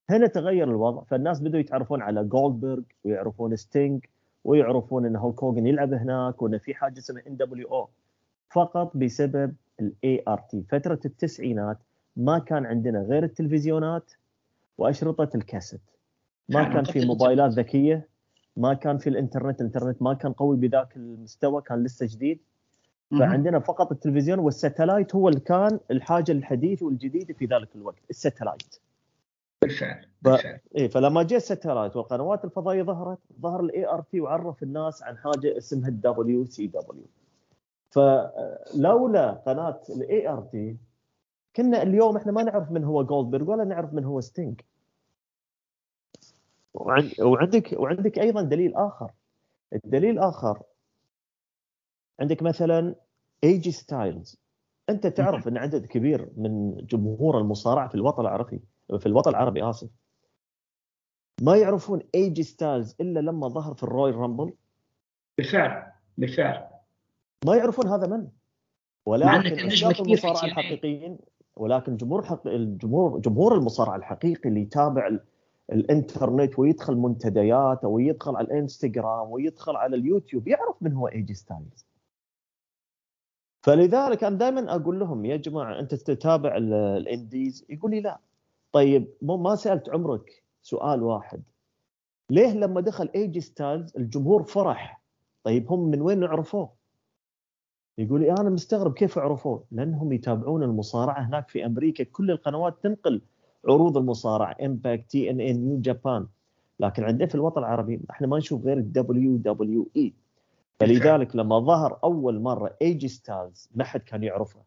[0.09, 1.03] هنا تغير الوضع.
[1.03, 4.05] فالناس بدوا يتعرفون على جولدبرغ ويعرفون ستينج
[4.43, 7.89] ويعرفون إن هولك هوجن يلعب هناك وإن في حاجة اسمها ان دبليو أو
[8.49, 11.77] فقط بسبب ال ART فترة التسعينات
[12.17, 14.11] ما كان عندنا غير التلفزيونات
[14.77, 15.81] وأشرطة الكاسيت.
[16.49, 18.07] ما كان في موبايلات ذكية
[18.57, 22.39] ما كان في الإنترنت الإنترنت ما كان قوي بذاك المستوى كان لسه جديد.
[23.19, 28.15] فعندنا فقط التلفزيون وال satellite هو اللي كان الحاجة الحديثه والجديده في ذلك الوقت ال
[28.15, 28.79] satellite.
[29.63, 30.59] بالفعل بالفعل.
[30.59, 30.75] ف...
[30.75, 35.17] إيه فلما جاء ال satellite والقنوات الفضائية ظهرت ظهر الاي ار تي وعرف الناس عن
[35.17, 37.05] حاجة اسمها الدبليو سي دبليو
[37.89, 40.77] فلولا قناة الاي ار تي
[41.55, 44.61] كنا اليوم إحنا ما نعرف من هو جولدبرغ ولا نعرف من هو ستينج
[47.19, 49.11] وعندك وعندك أيضا دليل آخر.
[49.73, 50.61] الدليل الآخر
[52.19, 52.95] عندك مثلا
[53.43, 54.37] اي جي ستايلز
[54.89, 58.61] أنت تعرف إن عدد كبير من جمهور المصارعة في الوطن العربي
[58.99, 59.89] في الوطن العربي آسف.
[61.41, 64.53] ما يعرفون اي جي ستايلز إلا لما ظهر في الرويال رامبل.
[65.37, 66.67] بالفعل بالفعل.
[67.45, 68.27] ما يعرفون هذا من؟
[69.05, 70.45] ولكن نجم في المصارعة.
[70.45, 71.17] الحقيقيين
[71.55, 72.47] ولكن جمهور الحق...
[72.47, 75.23] الجمهور جمهور المصارعة الحقيقي اللي يتابع ال...
[75.71, 81.33] الإنترنت ويدخل منتديات أو يدخل على الإنستغرام ويدخل على اليوتيوب يعرف من هو اي جي
[81.33, 81.85] ستايلز
[83.61, 88.19] فلذلك أنا دائما أقول لهم يا جماعة أنت تتابع ال- ال indies يقول لي لا.
[88.73, 91.43] طيب مو ما سألت عمرك سؤال واحد.
[92.29, 95.01] ليه لما دخل اي جي ستايلز الجمهور فرح؟
[95.43, 96.69] طيب هم من وين عرفوه؟
[97.97, 102.03] يقول لي أنا مستغرب كيف عرفوه؟ لأنهم يتابعون المصارعة هناك في أمريكا.
[102.03, 103.21] كل القنوات تنقل
[103.67, 106.27] عروض المصارعة امباكت تي ان ان نيو جابان
[106.79, 110.13] لكن عندنا في الوطن العربي إحنا ما نشوف غير الدبليو دبليو اي
[110.79, 114.59] فلذلك لما ظهر أول مرة اي جي ستايلز ما حد كان يعرفه.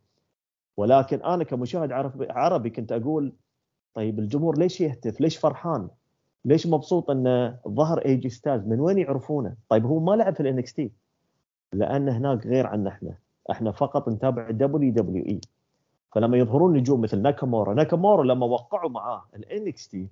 [0.77, 1.93] ولكن أنا كمشاهد
[2.31, 3.33] عربي, كنت أقول
[3.97, 5.89] طيب الجمهور ليش يهتف؟ ليش فرحان؟
[6.45, 10.41] ليش مبسوط انه ظهر اي جي ستايلز؟ من وين يعرفونه؟ طيب هو ما لعب في
[10.41, 10.93] الانكس تي
[11.73, 13.15] لأن هناك غير عنا إحنا
[13.51, 15.41] إحنا فقط نتابع دبليو دبليو اي
[16.15, 20.09] فلما يظهرون نجوم مثل ناكامورا ناكامورا لما وقعوا معاه الانكس تي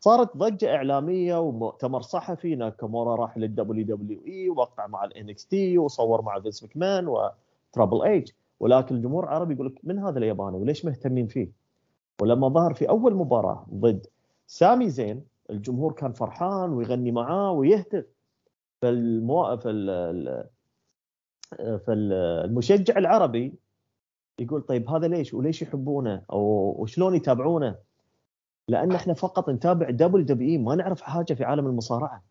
[0.00, 6.22] صارت ضجة إعلامية ومؤتمر صحفي ناكامورا راح للدبليو دبليو اي ووقع مع الانكس تي وصور
[6.22, 11.26] مع فينس ماكمان وتريبل اتش ولكن الجمهور العربي يقول لك من هذا الياباني وليش مهتمين
[11.26, 11.57] فيه؟
[12.22, 14.06] ولما ظهر في أول مباراة ضد
[14.46, 18.04] سامي زين الجمهور كان فرحان ويغني معاه ويهتف.
[18.82, 19.56] فالمو...
[19.56, 20.48] فال...
[21.86, 23.54] فالمشجع العربي
[24.38, 27.76] يقول طيب هذا ليش؟ وليش يحبونه؟ أو وشلون يتابعونه؟
[28.68, 32.22] لأن إحنا فقط نتابع دبليو دبليو إي ما نعرف حاجة في عالم المصارعة.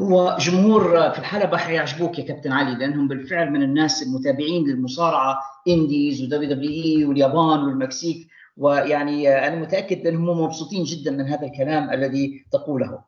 [0.00, 6.22] هو جمهور في الحلبة حيعجبوك يا كابتن علي لأنهم بالفعل من الناس المتابعين للمصارعة indies
[6.22, 12.44] ودبليو دبليو إي واليابان والمكسيك ويعني أنا متأكد أنهم مبسوطين جدا من هذا الكلام الذي
[12.52, 12.98] تقوله.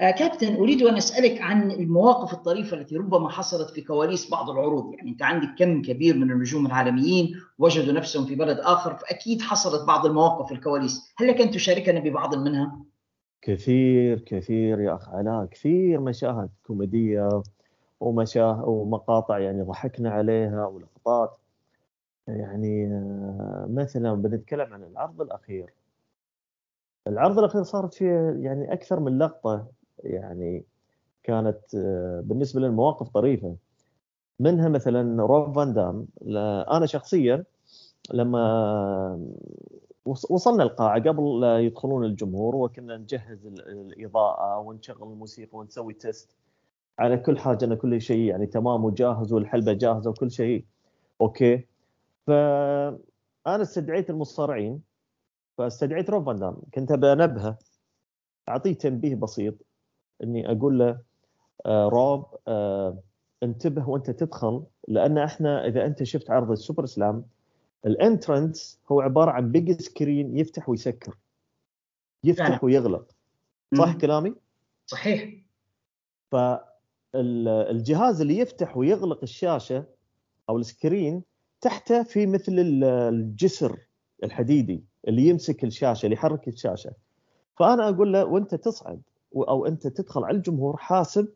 [0.00, 4.94] آه كابتن أريد أن أسألك عن المواقف الطريفة التي ربما حصلت في كواليس بعض العروض.
[4.94, 9.86] يعني أنت عندك كم كبير من النجوم العالميين وجدوا نفسهم في بلد آخر فأكيد حصلت
[9.86, 11.14] بعض المواقف في الكواليس.
[11.16, 12.80] هل لك أن تشاركنا ببعض منها؟
[13.42, 17.42] كثير كثير يا اخ علاء كثير مشاهد كوميدية
[18.00, 21.36] ومشاهد ومقاطع يعني ضحكنا عليها ولقطات.
[22.28, 22.86] يعني
[23.68, 25.72] مثلا بنتكلم عن العرض الأخير.
[27.06, 29.66] العرض الأخير صارت فيه يعني أكثر من لقطة.
[30.04, 30.64] يعني
[31.22, 31.76] كانت
[32.24, 33.56] بالنسبة للمواقف طريفة.
[34.40, 36.06] منها مثلا روب فان دام.
[36.70, 37.44] أنا شخصيا
[38.14, 39.26] لما
[40.06, 46.36] وصلنا القاعه قبل لا يدخلون الجمهور وكنا نجهز الإضاءة ونشغل الموسيقى ونسوي test
[46.98, 50.64] على كل حاجة أن كل شيء يعني تمام وجاهز والحلبة جاهزة وكل شيء.
[51.20, 51.66] okay.
[52.26, 52.98] فانا
[53.46, 54.82] استدعيت المصارعين.
[55.58, 56.56] فاستدعيت روب فان دام.
[56.74, 57.58] كنت بنبهه
[58.48, 59.54] أعطيه تنبيه بسيط.
[60.22, 60.98] إني أقول له
[61.66, 62.98] آه روب آه
[63.42, 67.24] انتبه وأنت تدخل لأن إحنا إذا أنت شفت عرض السوبر سلام
[67.86, 71.16] ال entrance هو عبارة عن big screen يفتح ويسكر
[72.24, 72.64] يفتح فعلا.
[72.64, 73.10] ويغلق
[73.78, 73.98] صح مم.
[73.98, 74.34] كلامي؟
[74.86, 75.30] صحيح
[77.14, 79.84] فالجهاز اللي يفتح ويغلق الشاشة
[80.48, 81.22] أو ال screen
[81.60, 83.78] تحته في مثل ال- الجسر
[84.24, 86.92] الحديدي اللي يمسك الشاشة اللي يحرك الشاشة
[87.58, 89.02] فأنا أقول له وأنت تصعد
[89.36, 91.28] أو أنت تدخل على الجمهور حاسب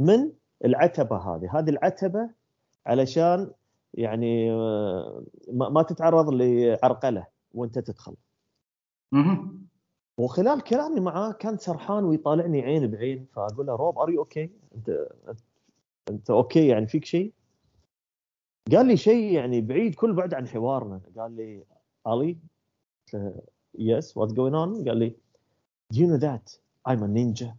[0.00, 0.32] من
[0.64, 2.30] العتبة هذه هذه العتبة
[2.86, 3.50] علشان
[3.94, 4.50] يعني
[5.52, 8.16] ما ما تتعرض لعرقلة وانت تدخل.
[10.18, 15.08] وخلال كلامي معاه كان سرحان ويطالعني عين بعين فأقول له روب are you okay أنت
[16.10, 17.32] أنت okay يعني فيك شيء؟
[18.72, 21.00] قال لي شيء يعني بعيد كل بعد عن حوارنا.
[21.16, 21.64] قال لي
[22.06, 22.38] علي
[23.74, 25.16] yes what's going on قال لي
[25.92, 27.56] do you know that I'm a ninja?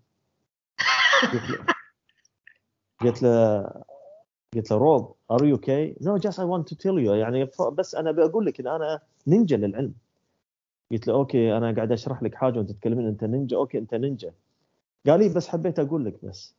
[1.34, 1.66] قلت له
[3.02, 3.64] قلت له
[4.56, 7.96] قلت له روب are you okay no just I want to tell you يعني بس
[7.96, 9.94] أنا بقول لك إن أنا نينجا للعلم.
[10.92, 13.58] قلت له okay أنا قاعد أشرح لك حاجة وأنت تتكلمين أنت نينجا.
[13.58, 14.34] okay أنت نينجا.
[15.08, 16.56] قال لي بس حبيت أقول لك بس.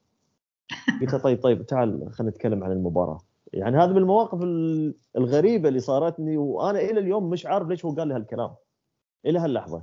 [1.00, 3.20] قلت له طيب طيب تعال خلينا نتكلم عن المباراة.
[3.52, 7.94] يعني هذا من المواقف ال- الغريبة اللي صارتني وأنا إلى اليوم مش عارف ليش هو
[7.94, 8.54] قال لي هالكلام
[9.26, 9.82] إلى هاللحظة.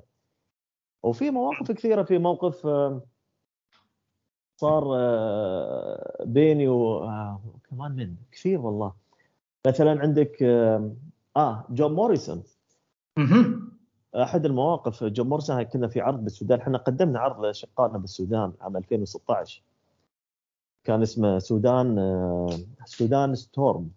[1.04, 3.02] وفي مواقف كثيرة في موقف آه،
[4.58, 6.68] صار آه، بيني
[7.72, 8.94] وكمان من كثير والله.
[9.68, 10.92] مثلا عندك آه
[11.38, 12.44] آه، جون موريسون.
[14.16, 16.60] أحد المواقف جون موريسون كنا في عرض بالسودان.
[16.60, 19.62] إحنا قدمنا عرض لأشقائنا بالسودان عام 2016
[20.84, 22.50] كان اسمه سودان آه،
[22.86, 23.90] سودان ستورم.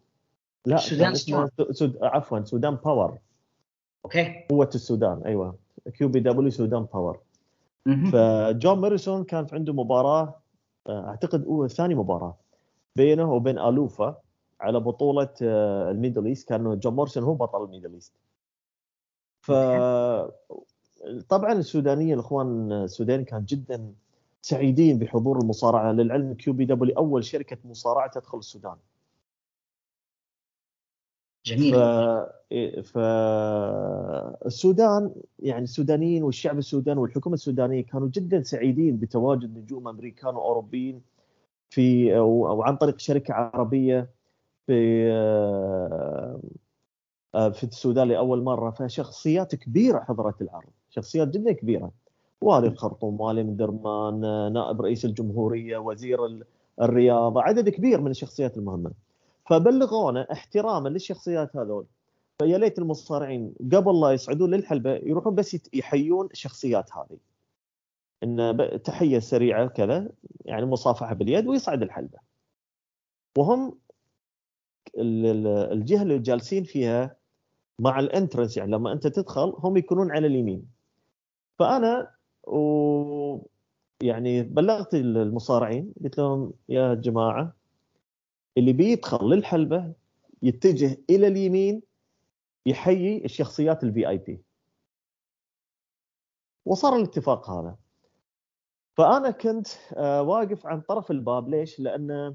[0.67, 1.99] لا سودان اسمه سود...
[2.03, 3.19] عفوا سودان باور.
[4.05, 4.47] okay.
[4.51, 5.59] قوة السودان أيوه.
[5.95, 7.19] كيو بي دبليو سودان باور.
[8.13, 10.35] فجون موريسون كانت عنده مباراة
[10.87, 12.42] آه، أعتقد هو ثاني مباراة.
[12.97, 14.19] بينه وبين ألوفا
[14.61, 16.49] على بطولة آه، ال Middle East.
[16.49, 18.13] كان جون موريسون هو بطل ال Middle East.
[19.41, 19.53] ف
[21.29, 23.95] طبعا السودانيين الإخوان السودانيين كان جدا
[24.43, 25.93] سعيدين بحضور المصارعة.
[25.93, 28.77] للعلم كيو بي دبليو أول شركة مصارعة تدخل السودان.
[31.47, 31.75] جميل.
[31.75, 31.79] ف...
[32.89, 32.99] ف
[34.47, 41.03] السودان يعني السودانيين والشعب السوداني والحكومة السودانية كانوا جدا سعيدين بتواجد نجوم أمريكان وأوروبيين
[41.73, 44.11] في أو أو عن طريق شركة عربية
[44.67, 45.09] في
[47.35, 48.71] آه، في السودان لأول مرة.
[48.71, 51.91] فشخصيات كبيرة حضرت العرض شخصيات جدا كبيرة.
[52.41, 54.21] والي الخرطوم والي من درمان
[54.53, 56.45] نائب رئيس الجمهورية وزير ال-
[56.83, 58.91] الرياضة عدد كبير من الشخصيات المهمة.
[59.51, 61.87] فبلغونا احتراما للشخصيات هذول.
[62.39, 67.19] فيا ليت المصارعين قبل لا يصعدون للحلبة يروحون بس يحيون الشخصيات هذه.
[68.23, 70.09] إن تحية سريعة كذا
[70.45, 72.19] يعني مصافحة باليد ويصعد الحلبة.
[73.39, 73.79] وهم
[74.99, 77.17] ال- ال- الجهة اللي جالسين فيها
[77.79, 80.69] مع ال entrance يعني لما أنت تدخل هم يكونون على اليمين.
[81.59, 82.11] فأنا
[82.47, 83.39] و
[84.03, 87.55] يعني بلغت المصارعين قلت لهم يا جماعة
[88.59, 89.93] اللي بيدخل للحلبة
[90.43, 91.83] يتجه إلى اليمين
[92.67, 94.41] يحيي الشخصيات ال VIP
[96.67, 97.77] وصار الاتفاق هذا.
[98.95, 102.35] فأنا كنت آه، واقف عن طرف الباب ليش؟ لأن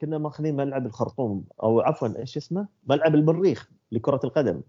[0.00, 4.60] كنا ماخذين ملعب الخرطوم أو عفوا إيش اسمه؟ ملعب المريخ لكرة القدم.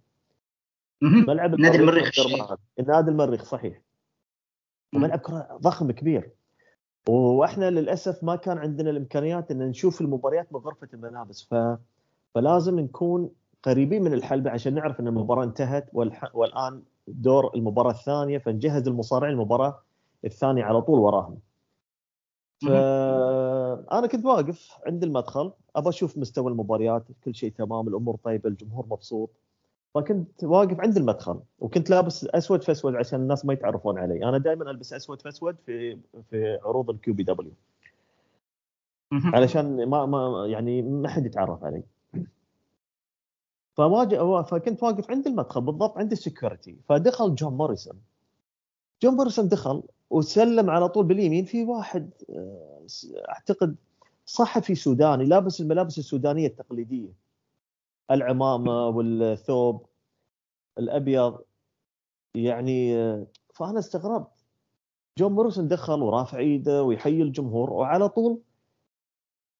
[1.02, 2.58] ملعب نادي المريخ درمان.
[2.88, 3.82] نادي المريخ صحيح
[4.96, 6.32] وملعب كرة ضخم كبير
[7.10, 11.56] وإحنا للأسف ما كان عندنا الإمكانيات إن نشوف المباريات من غرفة الملابس ف...
[12.36, 13.30] فلازم نكون
[13.64, 16.36] قريبين من الحلبة عشان نعرف إن المباراة انتهت والح...
[16.36, 19.84] والآن دور المباراة الثانية فنجهز المصارعين المباراة
[20.26, 21.40] الثانية على طول وراهم.
[22.66, 28.86] فأنا كنت واقف عند المدخل ابى أشوف مستوى المباريات كل شيء تمام الأمور طيبة الجمهور
[28.90, 29.30] مبسوط.
[29.94, 34.30] فكنت واقف عند المدخل وكنت لابس أسود في أسود عشان الناس ما يتعرفون علي.
[34.30, 35.98] أنا دائما ألبس أسود في أسود في
[36.30, 37.52] في عروض ال QPW.
[39.12, 41.84] علشان ما ما يعني ما حد يتعرف علي.
[43.76, 46.78] فواجه فكنت واقف عند المدخل بالضبط عند ال security.
[46.90, 48.02] فدخل جون موريسون.
[49.04, 51.46] جون موريسون دخل وسلم على طول باليمين.
[51.46, 52.86] في واحد آه،
[53.30, 53.76] أعتقد
[54.26, 57.14] صحفي سوداني لابس الملابس السودانية التقليدية.
[58.12, 59.86] العمامة والثوب
[60.80, 61.40] الأبيض.
[62.36, 64.32] يعني آه، فأنا استغربت.
[65.18, 68.40] جون موريسون دخل ورافع إيده ويحيي الجمهور وعلى طول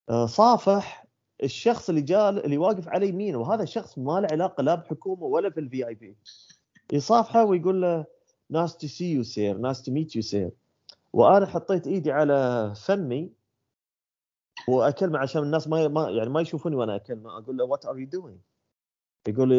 [0.08, 1.06] آه، صافح
[1.42, 3.38] الشخص اللي جاء اللي واقف على يمينه.
[3.38, 6.16] وهذا الشخص ما له علاقة لا بحكومة ولا في ال VIP
[6.92, 8.04] يصافحه ويقول له
[8.50, 10.50] nice to see you sir nice to meet you sir
[11.12, 13.30] وأنا حطيت إيدي على فمي
[14.68, 18.06] واكلمه عشان الناس ما ما- يعني ما يشوفوني وأنا اكلمه أقول له what are you
[18.06, 18.38] doing
[19.28, 19.52] يقول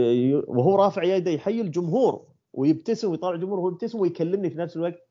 [0.48, 2.26] وهو رافع يده يحيي الجمهور.
[2.54, 5.08] ويبتسم ويطالع الجمهور وهو يبتسم ويكلمني في نفس الوقت.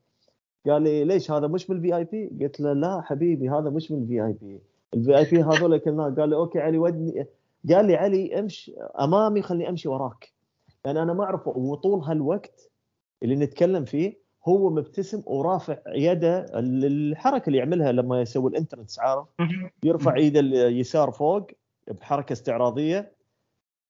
[0.65, 4.01] قال لي ليش هذا مش من ال VIP؟ قلت له لا حبيبي هذا مش من
[4.03, 4.61] ال VIP
[4.93, 7.25] ال VIP هذول كنا قال لي okay علي ودني.
[7.69, 10.31] قال لي علي امشي أمامي خليني أمشي وراك.
[10.85, 12.68] لأن أنا ما أعرف وطول هالوقت
[13.23, 19.27] اللي نتكلم فيه هو مبتسم ورافع يده الحركة اللي يعملها لما يسوي الانترنس عارف.
[19.83, 21.47] يرفع ايده اليسار فوق
[21.87, 23.11] بحركة استعراضية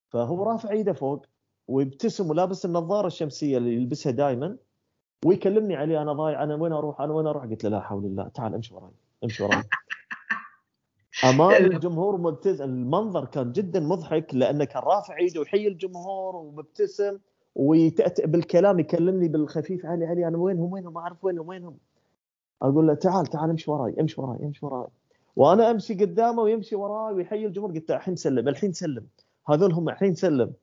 [0.10, 1.26] فهو رافع ايده فوق
[1.68, 4.58] ويبتسم ولابس النظارة الشمسية اللي يلبسها دائما
[5.26, 8.28] ويكلمني عليه أنا ضايع أنا وين أروح؟ أنا وين أروح؟ قلت له لا حول الله
[8.28, 8.92] تعال امشي وراي
[9.24, 9.64] امشي وراي.
[11.24, 17.18] أمام الجمهور مبتسم المنظر كان جدا مضحك لأنه كان رافع ايده ويحيي الجمهور ومبتسم.
[17.60, 21.78] ويتأتئ بالكلام يكلمني بالخفيف علي علي أنا وينهم وينهم؟ ما أعرف وينهم وينهم؟
[22.62, 24.88] أقول له تعال تعال امشي وراي امشي وراي امشي وراي.
[25.36, 29.06] وأنا أمشي قدامه ويمشي وراي ويحيي الجمهور قلت له الحين سلم الحين سلم
[29.50, 30.54] هذول هم الحين سلم.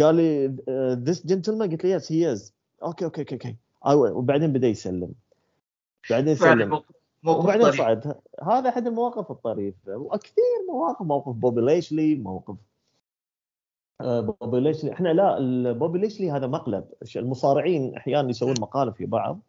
[0.00, 0.56] قال لي
[0.94, 3.56] this gentleman قلت له yes he is okay okay okay okay.
[4.12, 5.12] وبعدين بدأ يسلم.
[6.10, 6.82] بعدين سلم.
[7.26, 7.72] وبعدين.
[7.72, 8.14] صعد.
[8.42, 9.96] هذا أحد المواقف الطريفة.
[9.96, 12.71] وكثير مواقف موقف بوبي ليشلي موقف آه،
[14.02, 16.84] بوبي ليشلي إحنا لا بوبي ليشلي هذا مقلب.
[17.16, 19.40] المصارعين أحيانا يسوون مقالب في بعض.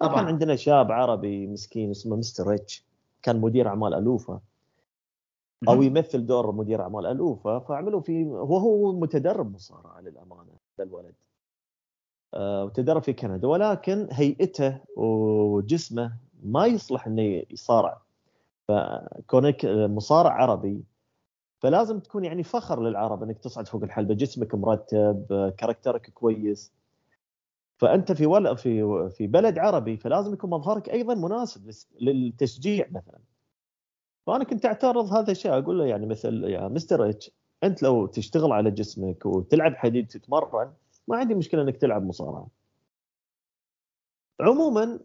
[0.00, 0.24] كان طبعا.
[0.24, 2.84] عندنا شاب عربي مسكين اسمه مستر إتش.
[3.22, 4.40] كان مدير أعمال الوفه
[5.68, 5.82] أو.
[5.82, 11.14] يمثل دور مدير أعمال الوفه فعملوا في وهو متدرب مصارعة للأمانة هذا الولد.
[12.34, 13.48] آه، وتدرب في كندا.
[13.48, 17.98] ولكن هيئته وجسمه ما يصلح إنه يصارع.
[18.68, 20.84] فكونك مصارع عربي
[21.58, 24.14] فلازم تكون يعني فخر للعرب إنك تصعد فوق الحلبة.
[24.14, 26.72] جسمك مرتب كاركترك كويس.
[27.76, 28.58] فأنت في ول...
[28.58, 33.18] في في بلد عربي فلازم يكون مظهرك أيضا مناسب للتشجيع مثلا.
[34.26, 37.30] فأنا كنت أعترض هذا الشيء أقول له يعني مثل يا مستر إتش
[37.64, 40.72] أنت لو تشتغل على جسمك وتلعب حديد تتمرن
[41.08, 42.48] ما عندي مشكلة إنك تلعب مصارعة.
[44.40, 45.00] عموما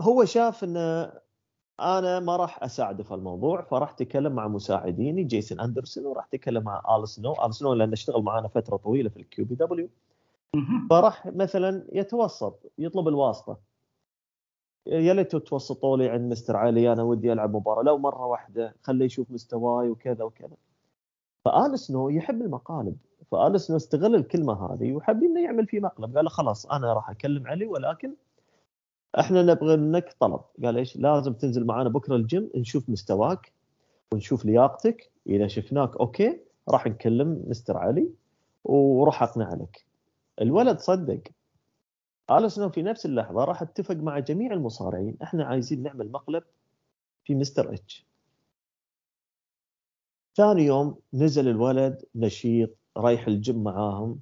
[0.00, 1.10] هو شاف ان
[1.80, 6.96] أنا ما راح اساعده في الموضوع فراح تكلم مع مساعديني جيسون أندرسون وراح تكلم مع
[6.96, 7.32] آل سنو.
[7.32, 9.88] آل سنو لأنه اشتغل معنا فترة طويلة في ال QPW.
[10.90, 13.58] فراح مثلا يتوسط يطلب الواسطة.
[14.86, 17.82] يا ليت توسطوا لي عند مستر علي أنا ودي ألعب مباراة.
[17.82, 20.56] لو مرة واحدة خليه يشوف مستواي وكذا وكذا.
[21.44, 22.96] فآل سنو يحب المقالب.
[23.30, 26.16] فآل سنو استغل الكلمة هذه وحب إنه يعمل فيه مقلب.
[26.16, 28.14] قال له خلاص أنا راح أكلم علي ولكن
[29.18, 30.40] إحنا نبغى منك طلب.
[30.64, 33.52] قال إيش؟ لازم تنزل معنا بكرة الجيم نشوف مستواك
[34.12, 35.10] ونشوف لياقتك.
[35.26, 38.10] إذا شفناك okay راح نكلم مستر علي
[38.64, 39.86] وراح أقنع لك.
[40.40, 41.20] الولد صدق.
[42.30, 45.16] آل سنو في نفس اللحظة راح اتفق مع جميع المصارعين.
[45.22, 46.42] إحنا عايزين نعمل مقلب
[47.24, 48.06] في مستر إتش.
[50.36, 54.20] ثاني يوم نزل الولد نشيط رايح الجيم معاهم.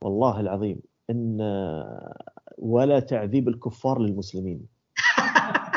[0.00, 1.38] والله العظيم إن
[2.58, 4.66] ولا تعذيب الكفار للمسلمين.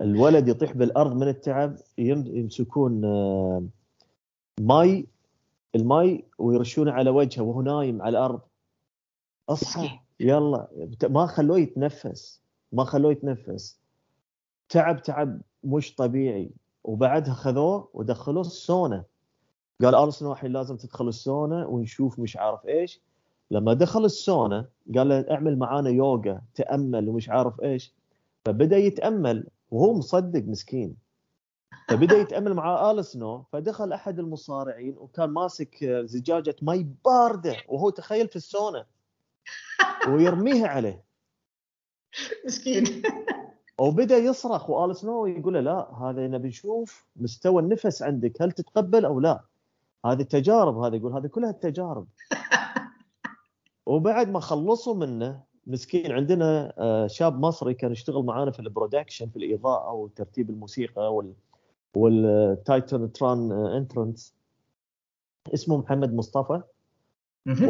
[0.00, 3.62] الولد يطيح بالأرض من التعب يمسكون آه،
[4.60, 5.06] ماي
[5.74, 8.40] الماي ويرشونه على وجهه وهو نايم على الأرض.
[9.48, 10.68] أصحى يلا
[11.02, 13.80] ما خلوه يتنفس ما خلوه يتنفس.
[14.68, 16.50] تعب تعب مش طبيعي.
[16.84, 19.04] وبعدها خذوه ودخلوه السونا
[19.82, 23.00] قال ارسنال الحين لازم تدخل السونا ونشوف مش عارف إيش.
[23.50, 27.94] لما دخل السونا قال له اعمل معانا يوغا تأمل ومش عارف إيش.
[28.44, 30.96] فبدأ يتأمل وهو مصدق مسكين.
[31.88, 38.28] فبدأ يتأمل مع آل سنو فدخل أحد المصارعين وكان ماسك زجاجة مي باردة وهو تخيل
[38.28, 38.86] في السونا
[40.08, 41.04] ويرميها عليه.
[42.44, 42.84] مسكين.
[43.80, 49.04] وبدأ يصرخ وآل سنو يقول له لا هذا نبي نشوف مستوى النفس عندك هل تتقبل
[49.04, 49.40] أو لا؟
[50.06, 52.06] هذه التجارب هذا يقول هذه كلها التجارب.
[53.88, 59.28] وبعد ما خلصوا منه مسكين عندنا آه، شاب مصري كان يشتغل معانا في ال production
[59.28, 61.32] في الإضاءة وترتيب الموسيقى وال
[61.96, 64.34] وال titantron entrance
[65.54, 66.62] اسمه محمد مصطفى.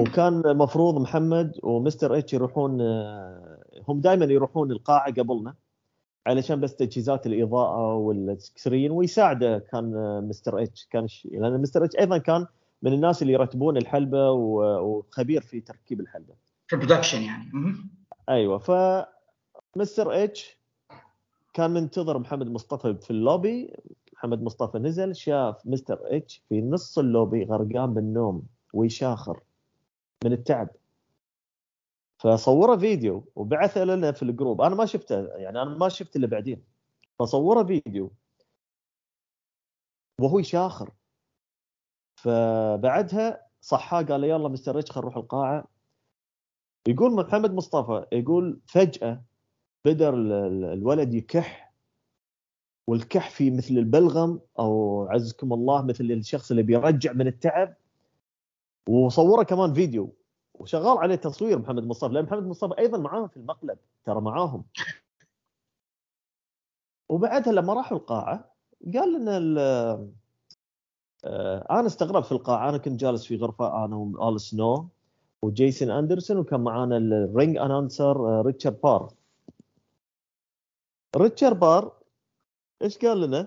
[0.01, 3.59] وكان المفروض محمد ومستر اتش يروحون آه،
[3.89, 5.55] هم دائما يروحون القاعة قبلنا
[6.27, 11.97] علشان بس تجهيزات الإضاءة وال screen ويساعده كان آه، مستر اتش كان لأن مستر اتش
[11.97, 12.47] أيضا كان
[12.83, 16.35] من الناس اللي يرتبون الحلبة وخبير في تركيب الحلبة.
[16.67, 17.51] في ال production يعني.
[18.29, 18.59] أيوه.
[18.59, 18.71] ف
[19.77, 20.59] مستر إتش
[21.55, 23.75] كان منتظر محمد مصطفى في اللوبي.
[24.13, 29.41] محمد مصطفى نزل شاف مستر إتش في نص اللوبي غرقان بالنوم ويشاخر
[30.25, 30.69] من التعب.
[32.19, 34.61] فصوره فيديو وبعثه لنا في ال group.
[34.61, 36.63] أنا ما شفته يعني أنا ما شفت إلا بعدين.
[37.19, 38.11] فصوره فيديو
[40.21, 40.91] وهو يشاخر.
[42.23, 45.65] فبعدها صحاه قال يلا مستر إتش خلينا نروح القاعة.
[46.89, 49.23] يقول محمد مصطفى يقول فجأة
[49.85, 51.75] بدا الولد يكح
[52.87, 57.75] والكح في مثل البلغم أو عزكم الله مثل الشخص اللي بيرجع من التعب.
[58.89, 60.15] وصوره كمان فيديو
[60.55, 64.65] وشغال عليه تصوير محمد مصطفى لأن محمد مصطفى أيضا معاهم في المقلب ترى معاهم.
[67.09, 68.55] وبعدها لما راحوا القاعة
[68.95, 70.09] قال لنا
[71.71, 72.69] أنا استغربت في القاعة.
[72.69, 74.89] أنا كنت جالس في غرفة أنا وال سنو
[75.43, 79.13] وجيسون أندرسون وكان معانا ال ring announcer ريتشارد بار.
[81.17, 81.93] ريتشارد بار
[82.83, 83.47] إيش قال لنا؟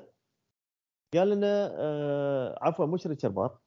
[1.14, 3.58] قال لنا آه عفوا مش ريتشارد بار.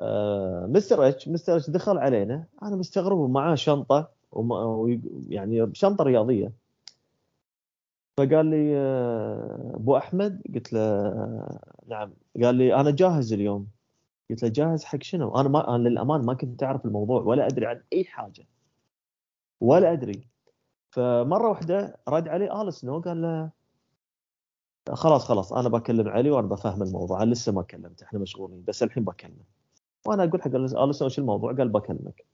[0.00, 2.44] آه مستر إتش مستر إتش دخل علينا.
[2.62, 6.52] أنا مستغرب ومعاه شنطة وما يعني شنطة رياضية.
[8.18, 10.80] فقال لي آه، أبو أحمد قلت له
[11.88, 12.12] نعم.
[12.42, 13.68] قال لي أنا جاهز اليوم.
[14.30, 17.66] قلت له جاهز حق شنو؟ أنا ما أنا للامانه ما كنت اعرف الموضوع ولا أدري
[17.66, 18.46] عن أي حاجة.
[19.60, 20.28] ولا أدري.
[20.90, 23.50] فمرة واحدة رد علي آل سنو قال له
[24.94, 27.22] خلاص خلاص أنا بكلم علي وأنا بفهم الموضوع.
[27.22, 29.44] أنا لسه ما كلمته إحنا مشغولين بس الحين بكلمه
[30.06, 32.24] وأنا أقول حق آل سنو شو الموضوع؟ قال بكلمك.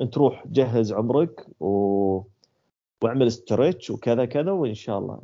[0.00, 2.22] أنت روح جهز عمرك و
[3.02, 5.22] واعمل ستريتش وكذا كذا وإن شاء الله.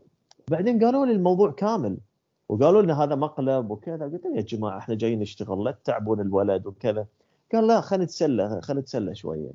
[0.51, 1.99] بعدين قالوا لي الموضوع كامل.
[2.49, 4.05] وقالوا لنا هذا مقلب وكذا.
[4.05, 7.07] قلت يا جماعة إحنا جايين نشتغل لا تتعبون الولد وكذا.
[7.53, 9.51] قال لا خلينا نتسلى خلينا نتسلى شوية.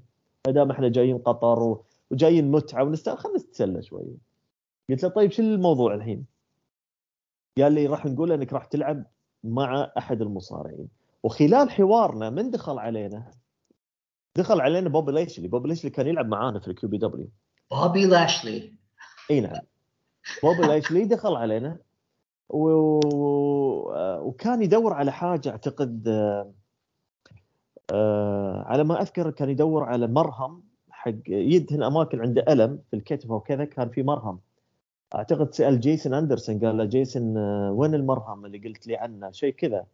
[0.47, 1.77] ما دام إحنا جايين قطر
[2.11, 4.17] وجايين متعة ونستغل خلينا نتسلى شوية.
[4.89, 6.25] قلت له طيب شو الموضوع الحين؟
[7.57, 9.03] قال لي راح نقول إنك راح تلعب
[9.43, 10.87] مع أحد المصارعين.
[11.23, 13.31] وخلال حوارنا من دخل علينا؟
[14.35, 15.47] دخل علينا بوبي ليشلي.
[15.47, 17.27] بوبي ليشلي كان يلعب معانا في ال QPW
[17.71, 18.73] بوبي لاشلي.
[19.31, 19.61] إي نعم.
[20.43, 21.77] بوبي ليشلي دخل علينا
[22.49, 22.69] و...
[24.27, 26.07] وكان يدور على حاجة أعتقد
[27.91, 33.29] آه، على ما أذكر كان يدور على مرهم حق يدهن أماكن عنده ألم في الكتف
[33.29, 34.39] وكذا كان في مرهم.
[35.15, 39.53] أعتقد سأل جيسون أندرسون قال له جيسون آه، وين المرهم اللي قلت لي عنه؟ شيء
[39.53, 39.85] كذا.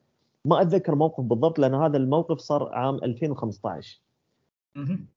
[0.46, 4.02] ما أتذكر موقف بالضبط لأن هذا الموقف صار عام 2015
[4.76, 5.08] مهم.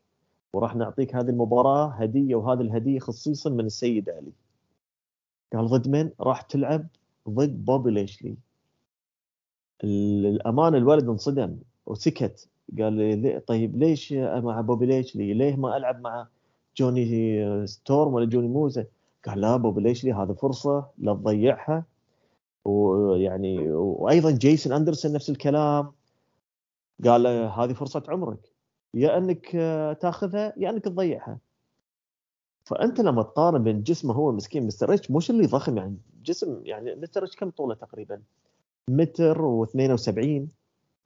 [0.53, 4.33] وراح نعطيك هذه المباراة هدية وهذه الهدية خصيصا من السيد علي.
[5.53, 6.87] قال ضد من؟ راح تلعب؟
[7.29, 8.37] ضد بوبي ليشلي.
[9.85, 12.49] للأمانة الولد انصدم وسكت.
[12.79, 16.27] قال لي طيب ليش مع بوبي ليشلي؟ ليه ما ألعب مع
[16.77, 18.87] جوني ستورم ولا جوني موس؟
[19.27, 21.85] قال لا بوبي ليشلي هذه فرصة لا تضيعها.
[22.65, 25.93] ويعني وأيضا جيسون أندرسون نفس الكلام.
[27.05, 28.53] قال له هذه فرصة عمرك.
[28.95, 31.39] يا أنك آه، تاخذها يا أنك تضيعها.
[32.65, 36.95] فأنت لما تقارن بين جسمه هو مسكين مستر إتش مش اللي ضخم يعني جسم يعني
[36.95, 38.23] مستر إتش كم طوله تقريبا؟
[38.91, 40.49] متر و72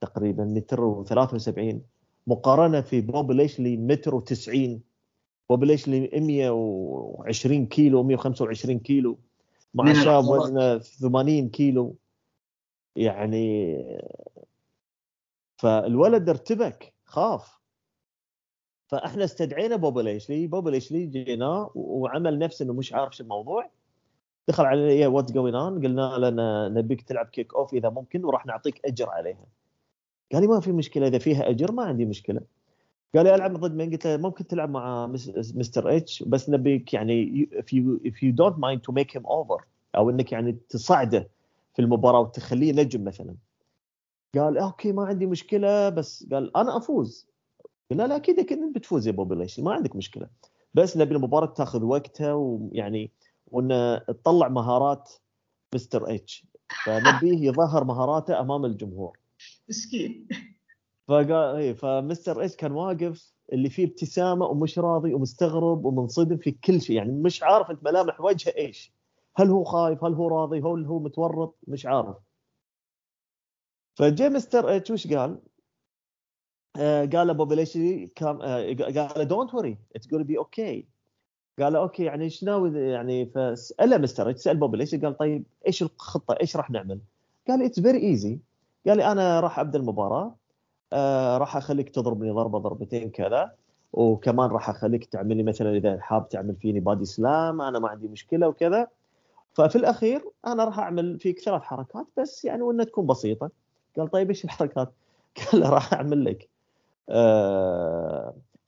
[0.01, 1.77] تقريبا متر و73
[2.27, 4.79] مقارنة في بوب ليشلي متر و90
[5.51, 9.19] بوب ليشلي 120 كيلو 125 كيلو.
[9.75, 10.25] مع شاب.
[10.25, 11.97] وزنه 80 كيلو.
[12.97, 13.77] يعني
[15.61, 17.61] فالولد ارتبك خاف.
[18.87, 23.71] فإحنا استدعينا بوبي ليشلي بوبي ليشلي جيناه وعمل نفسه إنه مش عارف شو الموضوع.
[24.49, 28.81] دخل علي what going on قلنا ن- نبيك تلعب kick off إذا ممكن وراح نعطيك
[28.85, 29.47] أجر عليها.
[30.33, 32.41] قال لي ما في مشكلة إذا فيها أجر ما عندي مشكلة.
[33.15, 36.95] قال لي ألعب ضد من قلت له ممكن تلعب مع مس- مستر اتش بس نبيك
[36.95, 39.63] يعني if you if you don't mind to make him over
[39.97, 41.29] أو إنك يعني تصعده
[41.75, 43.35] في المباراة وتخليه نجم مثلا.
[44.37, 47.29] قال okay ما عندي مشكلة بس قال أنا أفوز.
[47.91, 50.29] لا لا أكيد أكيد أنت بتفوز يا بوبي ليشلي؟ ما عندك مشكلة.
[50.75, 53.11] بس نبي المباراة تاخذ وقتها ويعني
[53.47, 55.13] وإن تطلع مهارات
[55.75, 56.47] مستر إتش.
[56.87, 59.19] فنبيه يظهر مهاراته أمام الجمهور.
[59.69, 60.29] مسكين.
[61.09, 66.81] فقال اي فمستر إتش كان واقف اللي فيه ابتسامة ومش راضي ومستغرب ومنصدم في كل
[66.81, 66.97] شيء.
[66.97, 68.93] يعني مش عارف أنت ملامح وجهه إيش.
[69.37, 72.17] هل هو خايف؟ هل هو راضي؟ هل هو متورط؟ مش عارف.
[74.01, 75.39] فجاء مستر اتش وش قال؟
[76.77, 77.63] آه قال له بوبي
[78.23, 80.87] آه قال له don't worry it's gonna be okay
[81.59, 85.83] قال له okay يعني إيش ناوي يعني فسأله مستر سأل بوبي ليشلي قال طيب إيش
[85.83, 87.01] الخطة إيش راح نعمل؟
[87.49, 88.39] قال it's very easy
[88.87, 90.37] قال لي أنا راح أبدأ المباراة
[90.93, 93.53] آه راح أخليك تضربني ضربة ضربتين كذا
[93.93, 98.09] وكمان راح أخليك تعمل لي مثلا إذا حاب تعمل فيني body slam أنا ما عندي
[98.09, 98.89] مشكلة وكذا.
[99.55, 103.51] ففي الأخير أنا راح أعمل فيك ثلاث حركات بس يعني وإنها تكون بسيطة.
[103.97, 104.93] قال طيب إيش الحركات؟
[105.39, 106.49] قال له راح أعمل لك.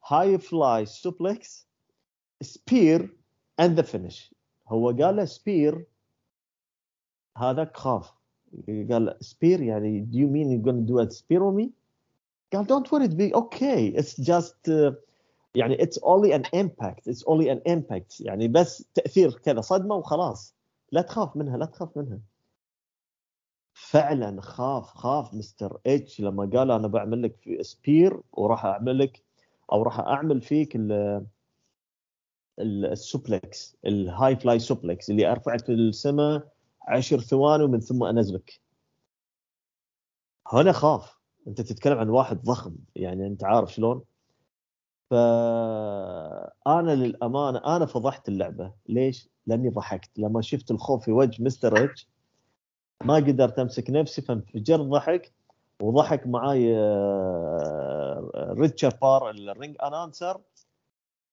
[0.07, 1.67] high fly suplex,
[2.43, 3.17] spear
[3.61, 4.35] and the finish
[4.69, 5.87] هو قال له spear
[7.37, 8.13] هذاك خاف
[8.69, 11.71] قال spear يعني do you mean you're gonna do a spear on me؟
[12.53, 13.87] قال don't worry it'd be okay.
[13.87, 14.95] It's just uh,
[15.55, 17.07] يعني it's only an impact.
[17.07, 18.21] It's only an impact.
[18.21, 20.55] يعني بس تأثير كذا صدمة وخلاص.
[20.93, 22.19] لا تخاف منها لا تخاف منها.
[23.91, 29.25] فعلا خاف خاف مستر اتش لما قال أنا بعمل لك في spear وراح أعمل لك
[29.73, 31.27] أو راح أعمل فيك ال
[32.61, 36.53] ال suplex ال high fly suplex اللي أرفعك في السماء
[36.89, 38.61] عشر ثواني ومن ثم أنزلك.
[40.53, 41.19] هنا خاف.
[41.47, 42.77] أنت تتكلم عن واحد ضخم.
[42.97, 44.03] يعني أنت عارف شلون؟
[45.11, 48.73] فانا للأمانة أنا فضحت اللعبة.
[48.89, 50.19] ليش؟ لأني ضحكت.
[50.19, 52.12] لما شفت الخوف في وجه مستر اتش
[53.05, 55.33] ما قدرت أمسك نفسي فانفجرت ضحك
[55.83, 60.41] وضحك معاي آه، ريتشارد بار ال ring announcer.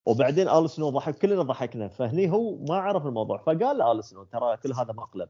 [0.06, 1.88] وبعدين السنو ضحك كلنا ضحكنا.
[1.88, 5.30] فهني هو ما عرف الموضوع فقال السنو ترى كل هذا مقلب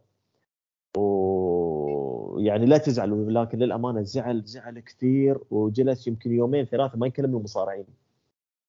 [0.98, 7.86] ويعني لا تزعلوا لكن للأمانة زعل زعل كثير وجلس يمكن يومين ثلاثة ما يكلم المصارعين.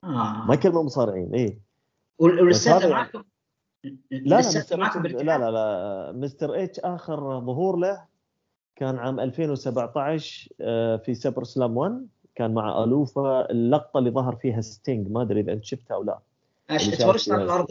[0.04, 0.44] آه.
[0.48, 1.58] ما يكلم المصارعين اي
[2.84, 3.22] هذا- معكم
[3.84, 4.78] لا لا Mr.
[5.22, 8.04] لا لا لا مستر إتش آخر ظهور له
[8.76, 13.50] كان عام 2017 آه، في Super Slam 1 كان مع ألوفا.
[13.50, 16.18] اللقطة اللي ظهر فيها ستينج ما أدري إذا أنت شفتها أو لا.
[16.68, 17.66] تفرجت على الأرض.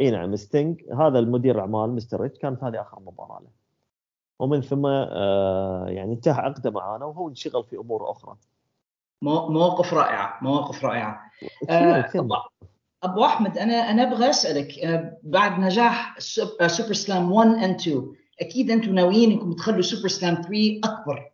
[0.00, 0.82] إي نعم ستينج.
[0.92, 3.48] هذا المدير اعمال مستر إتش كانت هذه آخر مباراة له.
[4.38, 8.36] ومن ثم آه، يعني انتهى عقده معانا وهو انشغل في أمور أخرى.
[9.22, 11.20] مو- مواقف رائعة مواقف رائعة.
[11.62, 12.48] كثير آه،
[13.02, 16.16] أبو أحمد أنا أنا أبغى أسألك آه، بعد نجاح
[16.60, 21.30] آه، Super Slam 1 and 2 أكيد أنتم ناويين أنكم تخلوا Super Slam 3 أكبر.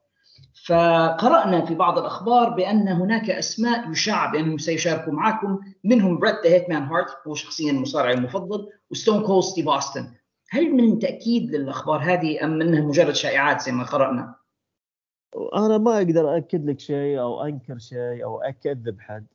[0.67, 6.83] فقرأنا في بعض الأخبار بأن هناك أسماء يشاع بانهم سيشاركوا معكم منهم بريت The Hitman
[6.83, 10.15] هارت هو شخصيا المصارع المفضل و Stone Cold ستيف اوستن
[10.51, 14.35] هل من تأكيد للأخبار هذه أم أنها مجرد شائعات زي ما قرأنا؟
[15.55, 19.27] أنا ما أقدر اكد لك شيء أو أنكر شيء أو أكذب حد.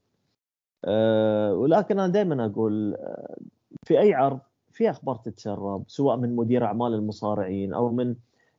[0.86, 3.36] أه ولكن أنا دائما أقول آه،
[3.84, 4.40] في أي عرض
[4.72, 8.16] في أخبار تتسرب سواء من مدير أعمال المصارعين أو من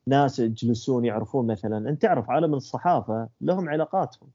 [0.07, 4.29] ناس يجلسون يعرفون مثلا أنت تعرف عالم الصحافة لهم علاقاتهم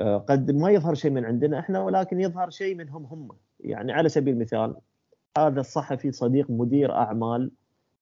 [0.00, 3.28] أه قد ما يظهر شيء من عندنا إحنا ولكن يظهر شيء منهم هم
[3.60, 4.76] يعني على سبيل المثال
[5.38, 7.50] هذا الصحفي صديق مدير أعمال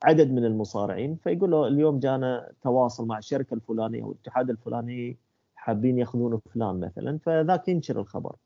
[0.04, 5.16] عدد من المصارعين فيقول له اليوم جانا تواصل مع الشركة الفلانية أو الاتحاد الفلاني
[5.54, 8.36] حابين يأخذون فلان مثلا فذاك ينشر الخبر.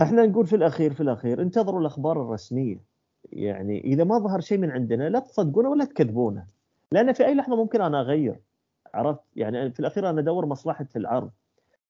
[0.00, 2.84] إحنا نقول في الأخير في الأخير انتظروا الأخبار الرسمية.
[3.32, 6.46] يعني إذا ما ظهر شيء من عندنا لا تصدقونه ولا تكذبونه.
[6.92, 8.40] لأن في أي لحظة ممكن أنا أغير.
[8.94, 11.30] عرفت؟ يعني في الأخير أنا أدور مصلحة العرض.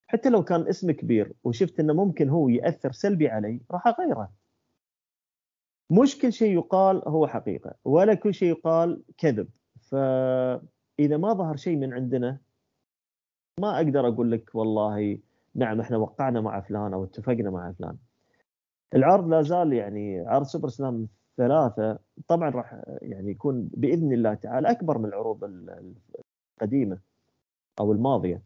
[0.06, 4.30] حتى لو كان اسم كبير وشفت إنه ممكن هو يأثر سلبي علي راح أغيره.
[5.90, 9.48] مش كل شيء يقال هو حقيقة ولا كل شيء يقال كذب
[9.80, 12.38] فإذا ما ظهر شيء من عندنا
[13.60, 15.18] ما أقدر أقول لك والله
[15.54, 17.96] نعم إحنا وقعنا مع فلان أو اتفقنا مع فلان.
[18.94, 21.98] العرض لا زال يعني عرض سوبر سلام ثلاثة
[22.28, 25.94] طبعا راح يعني يكون بإذن الله تعالى أكبر من العروض ال-
[26.62, 26.98] القديمة
[27.80, 28.42] أو الماضية.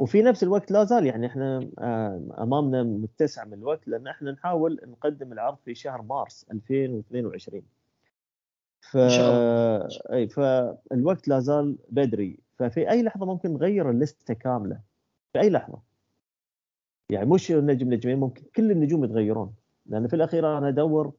[0.00, 4.80] وفي نفس الوقت لا زال يعني إحنا آه، أمامنا متسع من الوقت لأن إحنا نحاول
[4.86, 7.62] نقدم العرض في شهر مارس 2022
[8.80, 8.96] ف
[10.12, 12.38] أي فالوقت لا زال بدري.
[12.58, 14.80] ففي أي لحظة ممكن نغير الليسته كاملة؟
[15.32, 15.78] في أي لحظة.
[17.10, 19.54] يعني مش نجم نجمين ممكن كل النجوم يتغيرون.
[19.86, 21.12] لأن في الأخير أنا أدور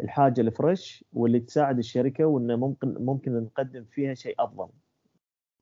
[0.00, 4.68] الحاجة الفريش واللي تساعد الشركة وانه ممكن ممكن نقدم فيها شيء أفضل.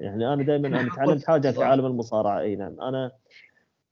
[0.01, 2.41] يعني أنا دائما أنا تعلمت حاجة في عالم المصارعة.
[2.41, 2.81] إي نعم.
[2.81, 3.13] أنا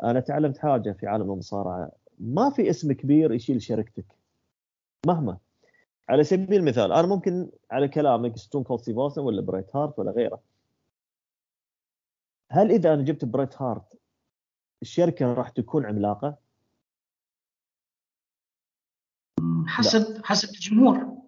[0.03, 1.91] أنا تعلمت حاجة في عالم المصارعة.
[2.19, 4.05] ما في اسم كبير يشيل شركتك.
[5.07, 5.39] مهما.
[6.09, 10.41] على سبيل المثال أنا ممكن على كلامك Stone Cold ستيف ولا بريت هارت ولا غيره.
[12.51, 13.99] هل إذا أنا جبت بريت هارت
[14.83, 16.39] الشركة راح تكون عملاقة؟
[19.67, 21.19] حسب حسب الجمهور.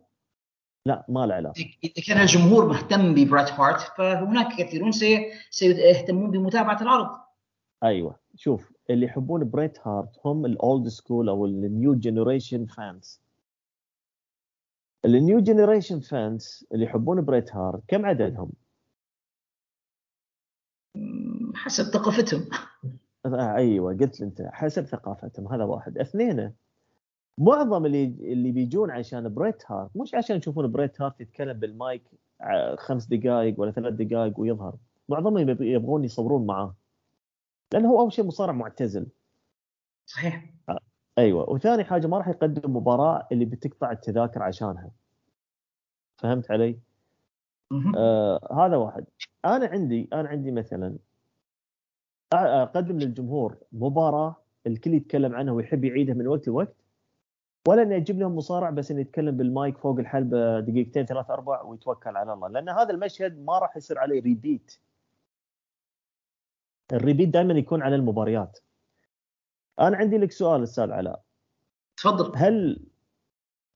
[0.87, 1.65] لا ما له علاقة.
[1.85, 7.21] إذا كان الجمهور مهتم ببريت هارت فهناك كثيرون سي- سيهتمون بمتابعة العرض.
[7.85, 8.21] أيوه.
[8.35, 13.21] شوف اللي يحبون بريت هارت هم ال old school أو ال new generation fans
[15.05, 18.53] ال new generation fans اللي يحبون بريت هارت كم عددهم؟
[21.55, 22.45] حسب ثقافتهم.
[23.27, 25.99] آه أيوه قلت أنت حسب ثقافتهم هذا واحد.
[25.99, 26.53] اثنين
[27.39, 32.03] معظم اللي اللي بيجون عشان بريت هارت مش عشان يشوفون بريت هارت يتكلم بالمايك
[32.41, 34.77] ع- خمس دقائق ولا ثلاث دقائق ويظهر.
[35.09, 36.75] معظمهم يب- يبغون يصورون معاه.
[37.73, 39.07] لأنه هو أول شيء مصارع معتزل.
[40.07, 40.51] صحيح.
[41.19, 41.51] أيوه.
[41.51, 44.91] وثاني حاجة ما راح يقدم مباراة اللي بتقطع التذاكر عشانها.
[46.19, 46.79] فهمت علي؟
[47.97, 49.05] آه هذا واحد.
[49.45, 50.99] أنا عندي أنا عندي مثلا
[52.33, 56.77] أقدم للجمهور مباراة الكل يتكلم عنها ويحب يعيدها من وقت لوقت
[57.69, 62.17] ولا إني أجيب لهم مصارع بس انه يتكلم بالمايك فوق الحلبة دقيقتين ثلاث أربع ويتوكل
[62.17, 62.49] على الله.
[62.49, 64.81] لأن هذا المشهد ما راح يصير عليه ريبيت
[66.93, 68.59] ال repeat دائما يكون على المباريات.
[69.81, 71.23] أنا عندي لك سؤال أستاذ علاء.
[71.97, 72.37] تفضل.
[72.37, 72.87] هل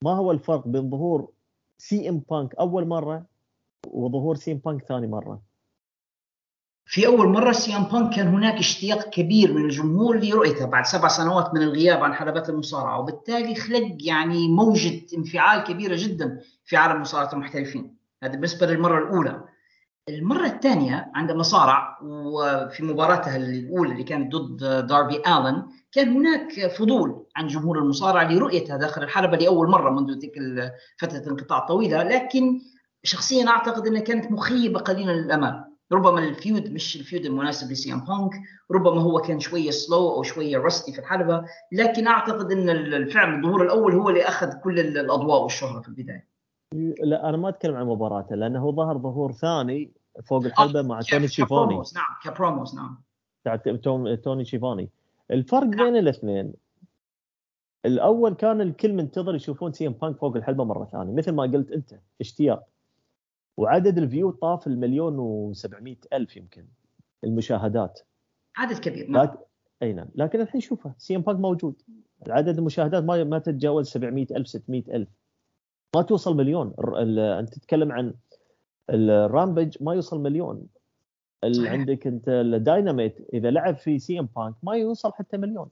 [0.03, 1.33] ما هو الفرق بين ظهور
[1.79, 3.27] CM Punk أول مرة
[3.87, 5.43] وظهور CM Punk ثاني مرة؟
[6.87, 11.55] في أول مرة CM Punk كان هناك اشتياق كبير من الجمهور لرؤيته بعد سبع سنوات
[11.55, 17.33] من الغياب عن حلبات المصارعة وبالتالي خلق يعني موجة انفعال كبيرة جدا في عالم مصارعة
[17.33, 19.45] المحترفين هذا بالنسبة للمرة الأولى
[20.09, 27.27] المرة الثانية عندما صارع وفي مباراته الأولى اللي كانت ضد داربي آلن كان هناك فضول
[27.37, 32.61] عن جمهور المصارعة لرؤيته داخل الحلبة لأول مرة منذ تلك فترة الانقطاع الطويله لكن
[33.05, 37.93] شخصيا أعتقد إنها كانت مخيبة قليلا للامال ربما ال feud مش ال feud المناسب ل
[37.93, 38.31] CM Punk
[38.71, 43.63] ربما هو كان شوية slow أو شوية rusty في الحلبة لكن أعتقد إن الفعل الظهور
[43.63, 46.29] الأول هو اللي أخذ كل الأضواء والشهرة في البداية.
[47.03, 49.93] لا أنا ما أتكلم عن مباراته لأنه ظهر ظهور ثاني
[50.27, 51.75] فوق الحلبة مع توني شيفوني.
[51.75, 52.97] نعم ك promos نعم.
[54.17, 54.89] توني شيفوني.
[55.31, 55.85] الفرق نعم.
[55.85, 56.53] بين الاثنين
[57.85, 61.95] الأول كان الكل منتظر يشوفون CM Punk فوق الحلبة مرة ثانية مثل ما قلت أنت
[62.21, 62.74] اشتياق.
[63.57, 65.17] وعدد ال view طاف المليون
[65.55, 66.67] و700 ألف يمكن
[67.25, 68.01] المشاهدات.
[68.57, 69.23] عدد كبير نعم.
[69.23, 69.39] لكن
[69.83, 70.09] أي نعم.
[70.15, 71.83] لكن الحين شوفه CM Punk موجود.
[72.29, 75.09] عدد المشاهدات ما ما تتجاوز 700 ألف 600 ألف.
[75.97, 76.75] ما توصل مليون.
[77.19, 78.15] أنت تتكلم عن
[78.91, 80.67] ال Rampage ما يوصل مليون.
[81.45, 85.69] اللي عندك أنت الدايناميت إذا لعب في CM Punk ما يوصل حتى مليون.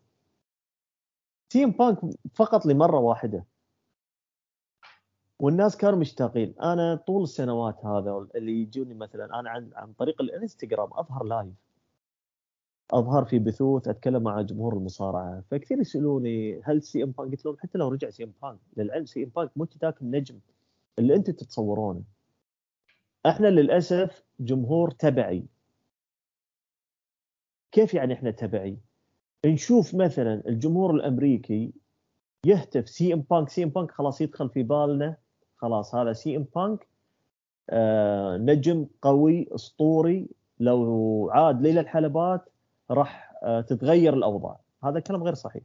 [1.53, 1.99] CM Punk
[2.35, 3.45] فقط لمرة واحدة.
[5.43, 6.55] والناس كانوا مشتاقين.
[6.61, 11.55] أنا طول السنوات هذا اللي يجوني مثلا أنا عن عن طريق الإنستغرام أظهر live
[12.93, 15.43] أظهر في بثوث أتكلم مع جمهور المصارعة.
[15.51, 18.59] فكثير يسألوني هل CM Punk؟ قلت لهم حتى لو رجع CM Punk.
[18.77, 20.39] للعلم CM Punk مو ذاك النجم
[20.99, 22.03] اللي أنتم تتصورونه.
[23.27, 25.47] إحنا للأسف جمهور تبعي.
[27.73, 28.79] كيف يعني إحنا تبعي؟
[29.47, 31.73] نشوف مثلا الجمهور الأمريكي
[32.47, 35.17] يهتف CM Punk CM Punk خلاص يدخل في بالنا.
[35.63, 36.89] خلاص هذا CM Punk.
[37.71, 40.29] آه نجم قوي أسطوري.
[40.61, 42.49] لو عاد ليلة الحلبات
[42.91, 44.61] راح آه تتغير الأوضاع.
[44.85, 45.63] هذا كلام غير صحيح.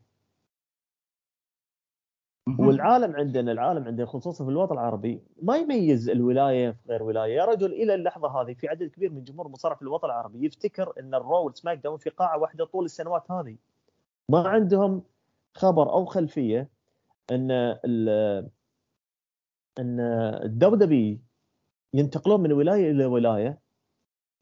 [2.59, 7.35] والعالم عندنا العالم عندنا خصوصا في الوطن العربي ما يميز الولاية في غير ولاية.
[7.35, 10.93] يا رجل إلى اللحظة هذه في عدد كبير من جمهور المصارعه في الوطن العربي يفتكر
[10.99, 13.55] إن الرو والسماك داون في قاعة واحدة طول السنوات هذه.
[14.29, 15.03] ما عندهم
[15.53, 16.69] خبر أو خلفية
[17.31, 17.77] إن
[19.79, 19.99] أن
[20.43, 21.17] الدبليو
[21.93, 23.59] ينتقلون من ولاية إلى ولاية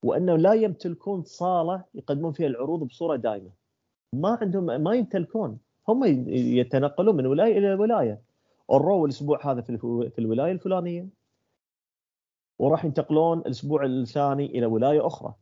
[0.03, 3.51] وأنه لا يمتلكون صالة يقدمون فيها العروض بصورة دائمة.
[4.13, 5.59] ما عندهم ما يمتلكون.
[5.87, 8.21] هم يتنقلون من ولاية إلى ولاية.
[8.71, 11.09] الرو الأسبوع هذا في الولاية الفلانية
[12.59, 15.33] وراح ينتقلون الأسبوع الثاني إلى ولاية أخرى.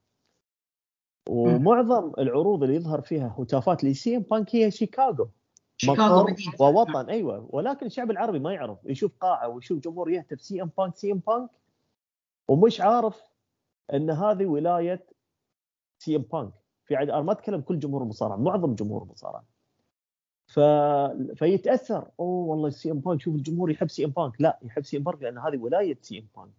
[1.29, 5.29] ومعظم العروض اللي يظهر فيها هتافات لسي إم بانك هي شيكاغو.
[5.85, 6.25] شيكاغو
[6.59, 7.09] ووطن.
[7.09, 7.47] أيوه.
[7.49, 8.77] ولكن الشعب العربي ما يعرف.
[8.85, 11.49] يشوف قاعة ويشوف جمهور يهتف سي إم بانك سي إم بانك
[12.47, 13.23] ومش عارف
[13.93, 15.05] إن هذه ولاية
[15.99, 16.51] سي إم بانك.
[16.85, 17.09] في عد...
[17.09, 19.43] أنا ما أتكلم كل جمهور المصارعة معظم جمهور المصارعة.
[20.47, 20.59] ف...
[21.39, 22.07] فيتأثر.
[22.19, 24.41] أوه والله سي إم بانك شوف الجمهور يحب سي إم بانك.
[24.41, 26.53] لا يحب سي إم بانك لأن هذه ولاية سي إم بانك.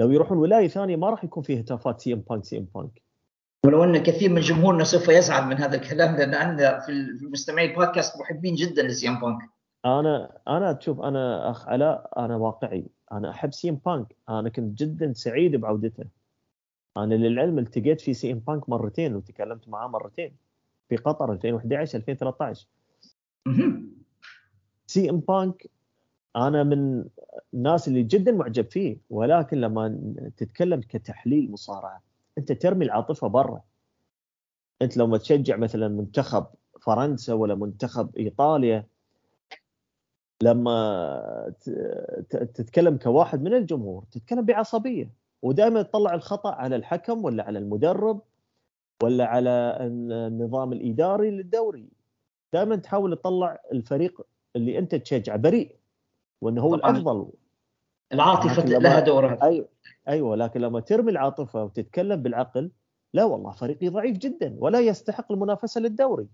[0.00, 3.02] لو يروحون ولاية ثانية ما راح يكون فيها هتافات سي إم بانك سي إم بانك.
[3.64, 6.92] ولو أن كثير من جمهورنا سوف يزعل من هذا الكلام لأن عندنا في
[7.22, 9.38] مستمعي البودكاست محبين جدا لسي ام بانك.
[9.84, 12.86] أنا أنا تشوف أنا أخ علاء أنا واقعي.
[13.12, 14.16] أنا أحب سي ام بانك.
[14.28, 16.04] أنا كنت جدا سعيد بعودته.
[16.96, 20.36] أنا للعلم التقيت في سي ام بانك مرتين وتكلمت معاه مرتين.
[20.88, 22.66] في قطر 2011 2013
[24.86, 25.66] سي ام بانك
[26.36, 27.04] أنا من
[27.54, 28.96] الناس اللي جدا معجب فيه.
[29.10, 33.62] ولكن لما تتكلم كتحليل مصارعة أنت ترمي العاطفة برا.
[34.82, 36.46] أنت لو ما تشجع مثلا منتخب
[36.80, 38.86] فرنسا ولا منتخب إيطاليا
[40.42, 41.54] لما
[42.30, 45.10] تتكلم كواحد من الجمهور تتكلم بعصبية.
[45.42, 48.20] ودائما تطلع الخطأ على الحكم ولا على المدرب
[49.02, 51.88] ولا على النظام الإداري للدوري.
[52.52, 54.26] دائما تحاول تطلع الفريق
[54.56, 55.76] اللي أنت تشجعه بريء
[56.40, 57.30] وإنه هو الأفضل.
[58.12, 59.38] العاطفة لها دورها.
[59.42, 59.68] أيوه
[60.08, 62.70] أيوه لكن لما ترمي العاطفة وتتكلم بالعقل
[63.14, 66.28] لا والله فريقي ضعيف جدا ولا يستحق المنافسة للدوري.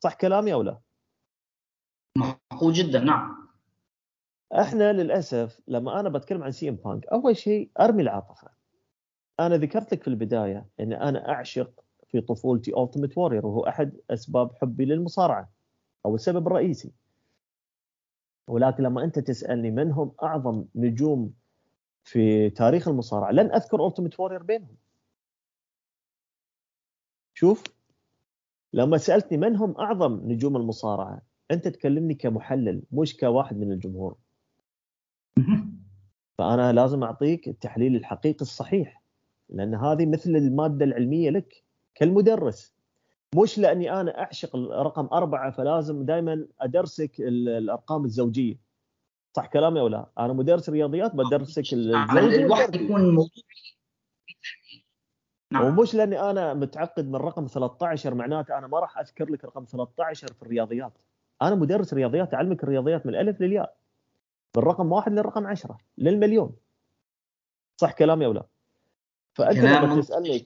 [0.00, 0.78] صح كلامي أو لا؟
[2.16, 3.48] معقول جدا نعم.
[4.52, 8.48] إحنا للأسف لما أنا بتكلم عن سي إم بانك أول شيء أرمي العاطفة.
[9.40, 14.54] أنا ذكرت لك في البداية إن أنا أعشق في طفولتي Ultimate Warrior وهو أحد أسباب
[14.54, 15.50] حبي للمصارعة
[16.06, 16.92] أو السبب الرئيسي.
[18.48, 21.32] ولكن لما أنت تسألني من هم أعظم نجوم
[22.04, 24.76] في تاريخ المصارعة لن أذكر التيمت وورير بينهم.
[27.34, 27.64] شوف
[28.72, 34.16] لما سألتني من هم أعظم نجوم المصارعة أنت تكلمني كمحلل مش كواحد من الجمهور.
[36.38, 39.02] فأنا لازم أعطيك التحليل الحقيقي الصحيح
[39.48, 42.77] لأن هذه مثل المادة العلمية لك كالمدرس.
[43.34, 48.56] مش لأني أنا أعشق رقم أربعة فلازم دائما أدرسك الأرقام الزوجية
[49.36, 53.42] صح كلامي أو لا؟ أنا مدرس رياضيات بدرسك الواحد يكون موضوعي
[55.52, 55.64] نعم.
[55.64, 60.32] ومش لأني أنا متعقد من رقم 13 معناته أنا ما راح أذكر لك رقم 13
[60.32, 60.92] في الرياضيات
[61.42, 63.76] أنا مدرس رياضيات أعلمك الرياضيات من الالف للياء
[64.56, 66.56] من رقم واحد للرقم 10 للمليون
[67.76, 68.44] صح كلامي أو لا؟
[69.34, 70.44] فأنت لما تسألني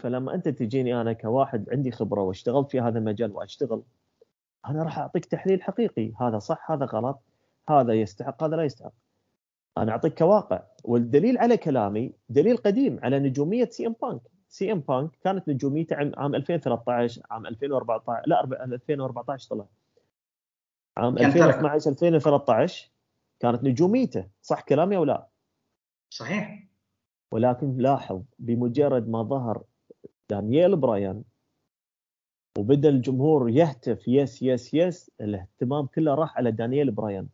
[0.00, 3.82] فلما أنت تجيني أنا كواحد عندي خبرة واشتغلت في هذا المجال وأشتغل
[4.66, 7.22] أنا راح أعطيك تحليل حقيقي هذا صح هذا غلط
[7.68, 8.92] هذا يستحق هذا لا يستحق.
[9.78, 14.20] أنا أعطيك كواقع والدليل على كلامي دليل قديم على نجومية سي إم بانك.
[14.48, 19.66] سي إم بانك كانت نجوميته عام 2013 عام 2014 لا 2014 طلع.
[20.96, 22.90] عام 2012 2013
[23.40, 25.28] كانت نجوميته صح كلامي أو لا؟
[26.10, 26.68] صحيح.
[27.32, 29.64] ولكن لاحظ بمجرد ما ظهر
[30.30, 31.24] دانييل برايان
[32.58, 37.28] وبدأ الجمهور يهتف yes yes yes الاهتمام كله راح على دانييل برايان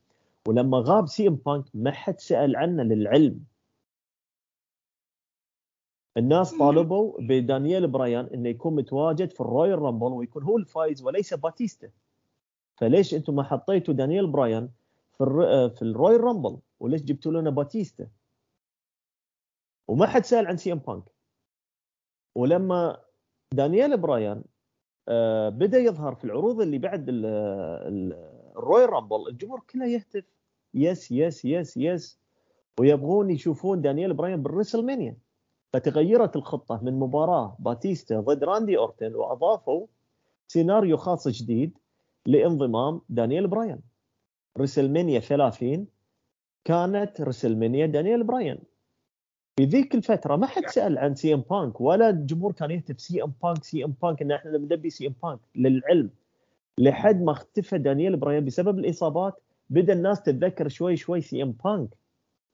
[0.48, 3.44] ولما غاب سي إم بانك ما حد سأل عنه للعلم.
[6.16, 11.90] الناس طالبوا بدانييل برايان إنه يكون متواجد في الرويال رامبل ويكون هو الفايز وليس باتيستا.
[12.76, 14.68] فليش أنتم ما حطيتوا دانييل برايان
[15.12, 15.68] في الر...
[15.68, 18.08] في الرويال رامبل؟ وليش جبتوا لنا باتيستا؟
[19.88, 21.15] وما حد سأل عن سي إم بانك.
[22.36, 22.96] ولما
[23.54, 24.44] دانييل برايان
[25.08, 30.24] آه بدأ يظهر في العروض اللي بعد الرويال رامبل الجمهور كله يهتف.
[30.74, 32.18] yes yes yes yes.
[32.80, 35.16] ويبغون يشوفون دانييل برايان بالريسلمانيا
[35.72, 39.86] فتغيرت الخطة من مباراة باتيستا ضد راندي أورتن وأضافوا
[40.48, 41.78] سيناريو خاص جديد
[42.26, 43.80] لانضمام دانييل برايان
[44.58, 45.86] ريسلمانيا 30
[46.64, 48.58] كانت ريسلمانيا دانييل برايان
[49.56, 53.22] في ذيك الفترة ما حد سأل عن سي إم بانك ولا الجمهور كان يهتف سي
[53.22, 56.10] إم بانك سي إم بانك إن إحنا نبي سي إم بانك للعلم.
[56.78, 59.34] لحد ما اختفى دانييل برايان بسبب الإصابات
[59.70, 61.88] بدأ الناس تتذكر شوي شوي سي إم بانك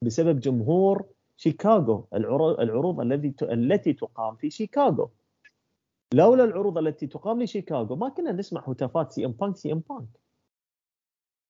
[0.02, 1.04] بسبب جمهور
[1.36, 5.10] شيكاغو العروض الذي التي تقام في شيكاغو.
[6.14, 10.08] لولا العروض التي تقام لشيكاغو ما كنا نسمع هتافات سي إم بانك سي إم بانك.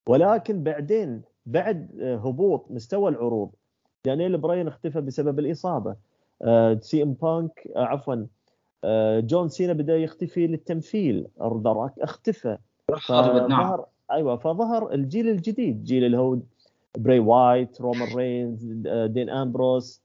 [0.07, 3.51] ولكن بعدين بعد هبوط مستوى العروض
[4.05, 5.95] دانييل براين اختفى بسبب الإصابة.
[6.79, 8.25] سي إم بانك عفوا
[9.19, 11.27] جون سينا بدأ يختفي للتمثيل.
[11.41, 12.57] أندرتيكر اختفى.
[13.49, 13.79] نعم.
[14.11, 15.83] أيوه فظهر الجيل الجديد.
[15.83, 16.37] جيل اللي هو
[16.97, 18.65] بري وايت رومان رينز
[19.11, 20.01] دين أمبروس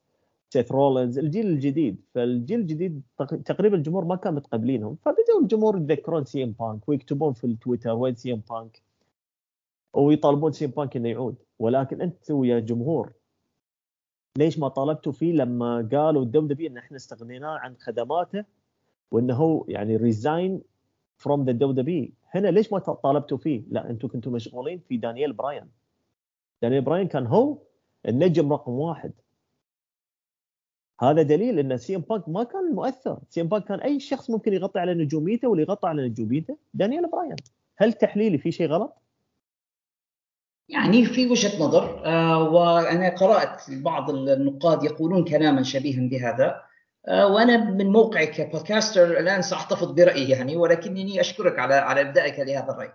[0.51, 1.97] سيث رولينز الجيل الجديد.
[2.15, 3.03] فالجيل الجديد
[3.45, 4.97] تقريبا الجمهور ما كان متقبلينهم.
[5.05, 8.83] فبدأوا الجمهور يتذكرون سي إم بانك ويكتبون في التويتر وين سي إم بانك
[9.95, 11.35] ويطالبون سي إم بانك إنه يعود.
[11.59, 13.13] ولكن أنتم يا جمهور
[14.37, 18.45] ليش ما طالبتوا فيه لما قالوا ال WWE إن إحنا استغنينا عن خدماته
[19.11, 20.63] وإنه هو يعني resign
[21.17, 25.69] from the WWE؟ هنا ليش ما طالبتوا فيه؟ لا أنتم كنتم مشغولين في دانييل براين.
[26.63, 27.59] دانييل براين كان هو
[28.09, 29.13] النجم رقم واحد.
[31.01, 33.19] هذا دليل إن سي إم بانك ما كان مؤثر.
[33.29, 37.11] سي إم بانك كان أي شخص ممكن يغطي على نجوميته واللي يغطي على نجوميته دانييل
[37.11, 37.37] براين.
[37.77, 38.97] هل تحليلي في شيء غلط؟
[40.69, 46.63] يعني في وجهة نظر آه وأنا قرأت بعض النقاد يقولون كلاما شبيها بهذا
[47.09, 52.39] آه وأنا من موقعي ك podcaster الآن سأحتفظ برأيي يعني ولكنني أشكرك على على ابدائك
[52.39, 52.93] لهذا الرأي.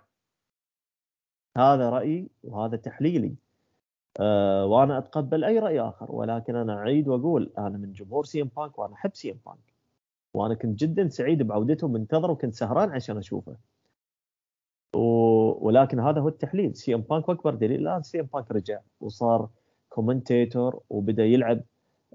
[1.56, 3.34] هذا رأيي وهذا تحليلي.
[4.20, 8.50] آه وأنا أتقبل أي رأي آخر ولكن أنا أعيد وأقول أنا من جمهور سي إم
[8.56, 9.74] بانك وأنا أحب سي إم بانك.
[10.34, 13.56] وأنا كنت جدا سعيد بعودته منتظر وكنت سهران عشان أشوفه.
[14.94, 16.76] ولكن هذا هو التحليل.
[16.76, 19.48] سي إم بانك أكبر دليل الآن سي إم بانك رجع وصار
[19.88, 21.60] commentator وبدأ يلعب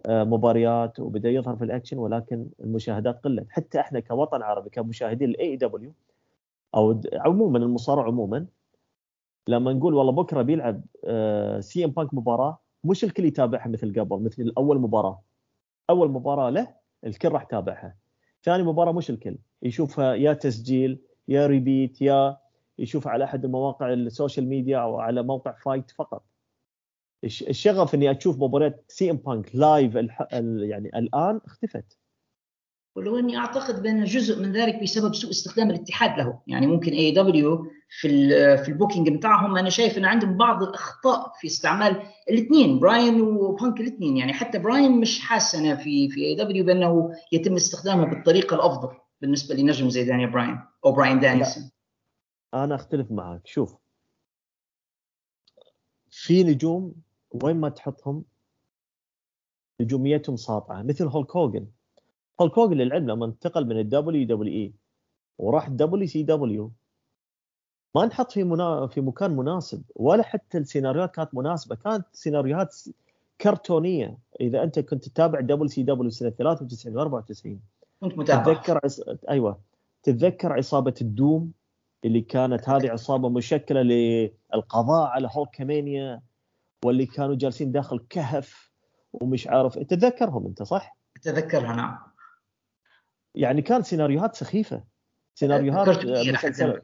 [0.07, 3.47] مباريات وبدأ يظهر في الأكشن ولكن المشاهدات قلت.
[3.49, 5.93] حتى إحنا كوطن عربي كمشاهدين الاي دبليو
[6.75, 8.45] أو عموما المصارعه عموما
[9.47, 10.81] لما نقول والله بكرة بيلعب
[11.59, 15.21] سي إم بانك مباراة مش الكل يتابعها مثل قبل مثل أول مباراة.
[15.89, 16.67] أول مباراة له
[17.05, 17.95] الكل راح يتابعها.
[18.43, 19.37] ثاني مباراة مش الكل.
[19.63, 22.37] يشوفها يا تسجيل يا repeat يا
[22.79, 26.23] يشوف على أحد المواقع ال social media أو على موقع Fite فقط.
[27.23, 30.27] الشغف إني أشوف مباريات سي إم بانك live الح...
[30.31, 31.97] يعني الآن اختفت.
[32.95, 36.39] ولو إني أعتقد بأن جزء من ذلك بسبب سوء استخدام الاتحاد له.
[36.47, 41.47] يعني ممكن AEW في في ال booking بتاعهم أنا شايف إن عندهم بعض الأخطاء في
[41.47, 44.17] استعمال الاثنين براين وبانك الاثنين.
[44.17, 48.89] يعني حتى براين مش حاسس أنا في في AEW بأنه يتم استخدامه بالطريقة الأفضل
[49.21, 51.71] بالنسبة لنجم زي دانيال براين أو براين دانيسون.
[52.53, 53.47] أنا أختلف معك.
[53.47, 53.75] شوف.
[56.09, 56.95] في نجوم
[57.43, 58.23] وين ما تحطهم
[59.81, 60.81] نجوميتهم ساطعة.
[60.83, 61.67] مثل هولك هوجن
[62.41, 64.73] هولك هوجن للعلم لما انتقل من ال WWE
[65.37, 66.71] وراح WCW.
[67.95, 68.87] ما انحط في منا...
[68.87, 71.75] في مكان مناسب ولا حتى السيناريوهات كانت مناسبة.
[71.75, 72.75] كانت سيناريوهات
[73.41, 74.17] كرتونية.
[74.41, 77.61] إذا أنت كنت تتابع WCW سنة 93 و 94
[78.01, 78.53] كنت متابع.
[78.53, 78.99] تتذكر عص...
[79.29, 79.61] أيوه.
[80.03, 81.51] تتذكر عصابة ال Doom؟
[82.05, 86.21] اللي كانت هذه عصابة مشكلة للقضاء على هولكمانيا
[86.85, 88.71] واللي كانوا جالسين داخل كهف
[89.13, 91.97] ومش عارف تتذكرهم أنت صح؟ أتذكرها نعم.
[93.35, 94.83] يعني كانت سيناريوهات سخيفة.
[95.35, 96.81] سيناريوهات كرتونية الآن.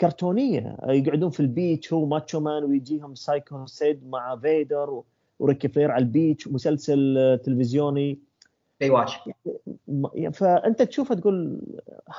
[0.00, 0.76] كرتونية.
[0.88, 5.02] يقعدون في ال beach هو ماتشو مان ويجيهم سايكو سيد مع فيدر
[5.38, 8.20] وريكي فلير على ال beach مسلسل تلفزيوني.
[8.80, 9.18] Baywatch
[9.88, 11.60] م- فأنت تشوفه تقول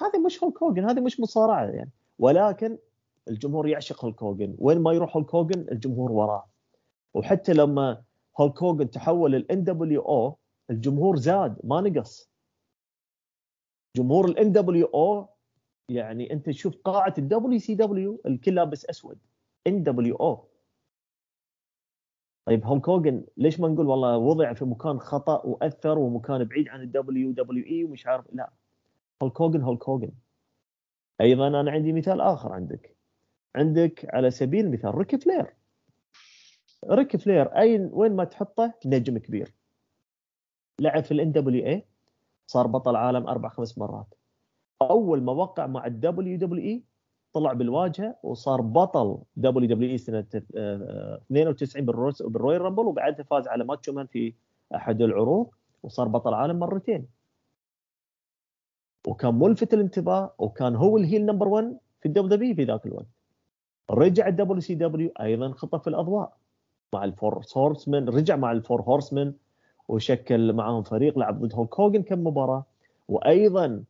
[0.02, 1.92] هذا مش هولك هوجن هذه مش مصارعة يعني.
[2.20, 2.78] ولكن
[3.28, 4.56] الجمهور يعشق هولك هوجن.
[4.60, 6.48] وين ما يروح هولك هوجن الجمهور وراه.
[7.14, 8.02] وحتى لما
[8.40, 10.38] هولك هوجن تحول للان دبليو أو
[10.70, 12.30] الجمهور زاد ما نقص.
[13.98, 15.28] جمهور الان دبليو أو
[15.90, 19.18] يعني أنت تشوف قاعة ال WCW الكل لابس أسود.
[19.68, 20.47] ان دبليو أو
[22.48, 26.82] طيب هولك هوجن ليش ما نقول والله وضع في مكان خطأ وأثر ومكان بعيد عن
[26.82, 28.52] ال WWE ومش عارف لا.
[29.22, 30.12] هولك هوجن هولك هوجن
[31.22, 32.96] أيضا أنا عندي مثال آخر عندك.
[33.56, 35.54] عندك على سبيل المثال ريكي فلير.
[36.90, 39.54] ريكي فلير أين وين ما تحطه نجم كبير.
[40.80, 41.86] لعب في ال NWA
[42.48, 44.14] صار بطل عالم أربع خمس مرات.
[44.82, 46.84] أول ما وقع مع ال WWE
[47.38, 50.26] طلع بالواجهة وصار بطل WWE سنة
[50.58, 54.34] آه، 92 بالروس- بال Royal Rumble وبعدها فاز على ماتشو مان في
[54.76, 55.48] أحد العروض
[55.84, 57.06] وصار بطل عالم مرتين.
[59.08, 63.06] وكان ملفت الانتباه وكان هو ال heel number 1 في ال WWE في ذاك الوقت.
[63.92, 66.38] رجع ال WCW أيضا خطف الأضواء
[66.94, 69.34] مع ال Four Horsemen رجع مع ال Four Horsemen
[69.88, 72.64] وشكل معاهم فريق لعب ضد هولك هوجن كم مباراة.
[73.08, 73.82] وأيضا آه،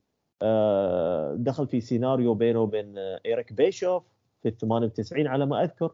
[1.36, 4.04] دخل في سيناريو بينه وبين آه، إيريك بيشوف
[4.42, 5.94] في ال 98 على ما أذكر.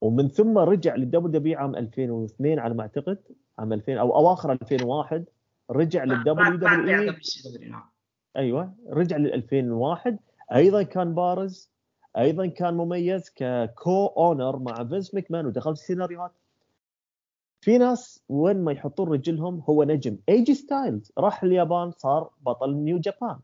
[0.00, 3.18] ومن ثم رجع لل WWE عام 2002 على ما أعتقد
[3.58, 5.24] عام 2000 أو أواخر 2001
[5.70, 7.68] رجع لل WWE.
[7.68, 7.90] نعم.
[8.36, 10.18] أيوه رجع لل 2001
[10.54, 11.70] أيضا كان بارز
[12.18, 16.32] أيضا كان مميز ك co-owner مع فينس ماكمان ودخل في السيناريوهات
[17.60, 20.18] في ناس وين ما يحطون رجلهم هو نجم.
[20.28, 23.38] ايجي ستايلز راح اليابان صار بطل New Japan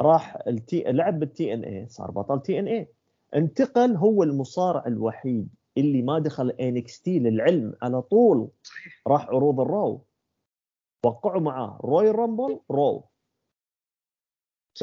[0.00, 2.88] راح ال T لعب بال TNA صار بطل TNA
[3.34, 8.48] انتقل هو المصارع الوحيد اللي ما دخل NXT للعلم على طول.
[9.06, 10.04] راح عروض ال Raw.
[11.06, 13.04] وقعوا معاه Royal Rumble Raw.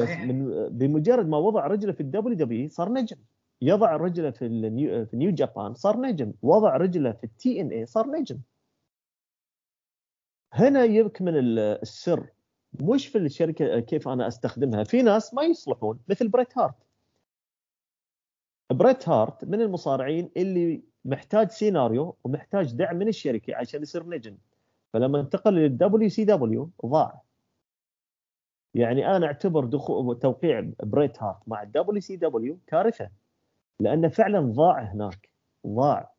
[0.00, 3.16] من بمجرد ما وضع رجله في ال WWE صار نجم.
[3.62, 6.32] يضع رجله في ال New في New Japan صار نجم.
[6.42, 8.38] وضع رجله في ال TNA صار نجم.
[10.52, 12.26] هنا يكمن ال- السر.
[12.80, 16.74] مش في الشركة كيف أنا أستخدمها؟ في ناس ما يصلحون مثل بريت هارت.
[18.72, 24.36] بريت هارت من المصارعين اللي محتاج سيناريو ومحتاج دعم من الشركة عشان يصير نجم.
[24.92, 27.20] فلما انتقل لل WCW ضاع.
[28.74, 33.10] يعني أنا أعتبر دخول توقيع بريت هارت مع ال WCW كارثة.
[33.80, 35.30] لأنه فعلا ضاع هناك
[35.66, 36.12] ضاع.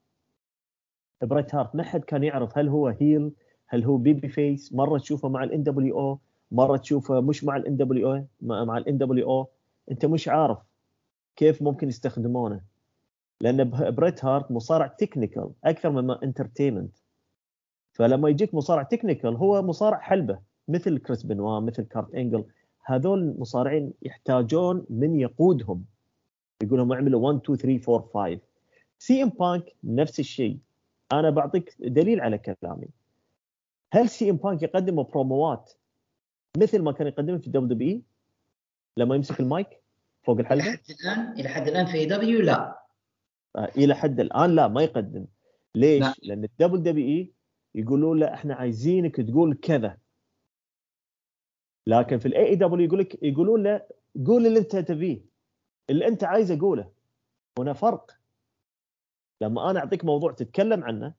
[1.23, 3.31] بريت هارت ما حد كان يعرف هل هو heel
[3.67, 6.19] هل هو babyface مرة تشوفه مع الان دبليو أو
[6.51, 9.49] مرة تشوفه مش مع الان دبليو أو مع الان دبليو أو
[9.91, 10.57] أنت مش عارف
[11.35, 12.61] كيف ممكن يستخدمونه.
[13.41, 16.97] لأن بريت هارت مصارع technical أكثر مما entertainment
[17.93, 22.45] فلما يجيك مصارع technical هو مصارع حلبة مثل كريس بنوا مثل كارت انجل
[22.85, 25.85] هذول المصارعين يحتاجون من يقودهم.
[26.63, 28.39] يقول لهم اعملوا 1 2 3 4 5
[28.99, 30.57] سي ام بانك نفس الشيء.
[31.11, 32.87] أنا بعطيك دليل على كلامي.
[33.93, 35.71] هل سي ام بانك يقدم بروموات
[36.57, 38.01] مثل ما كان يقدمها في WWE
[38.97, 39.67] لما يمسك المايك
[40.23, 42.81] فوق إلى الحلبة؟ حد الآن إلى حد الآن في AE W لا.
[43.55, 45.25] آه، إلى حد الآن لا ما يقدم.
[45.75, 46.13] ليش؟ لا.
[46.23, 47.31] لأن ال WWE
[47.75, 49.97] يقولون له إحنا عايزينك تقول كذا.
[51.87, 53.81] لكن في ال AEW يقول لك يقولون له
[54.27, 55.30] قول اللي أنت تبيه.
[55.89, 56.91] اللي أنت عايزه قوله
[57.59, 58.11] هنا فرق.
[59.41, 61.13] لما أنا أعطيك موضوع تتكلم عنه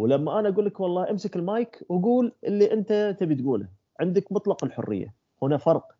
[0.00, 3.68] ولما أنا أقول لك والله امسك المايك وقول اللي أنت تبي تقوله.
[4.00, 5.14] عندك مطلق الحرية.
[5.42, 5.96] هنا فرق.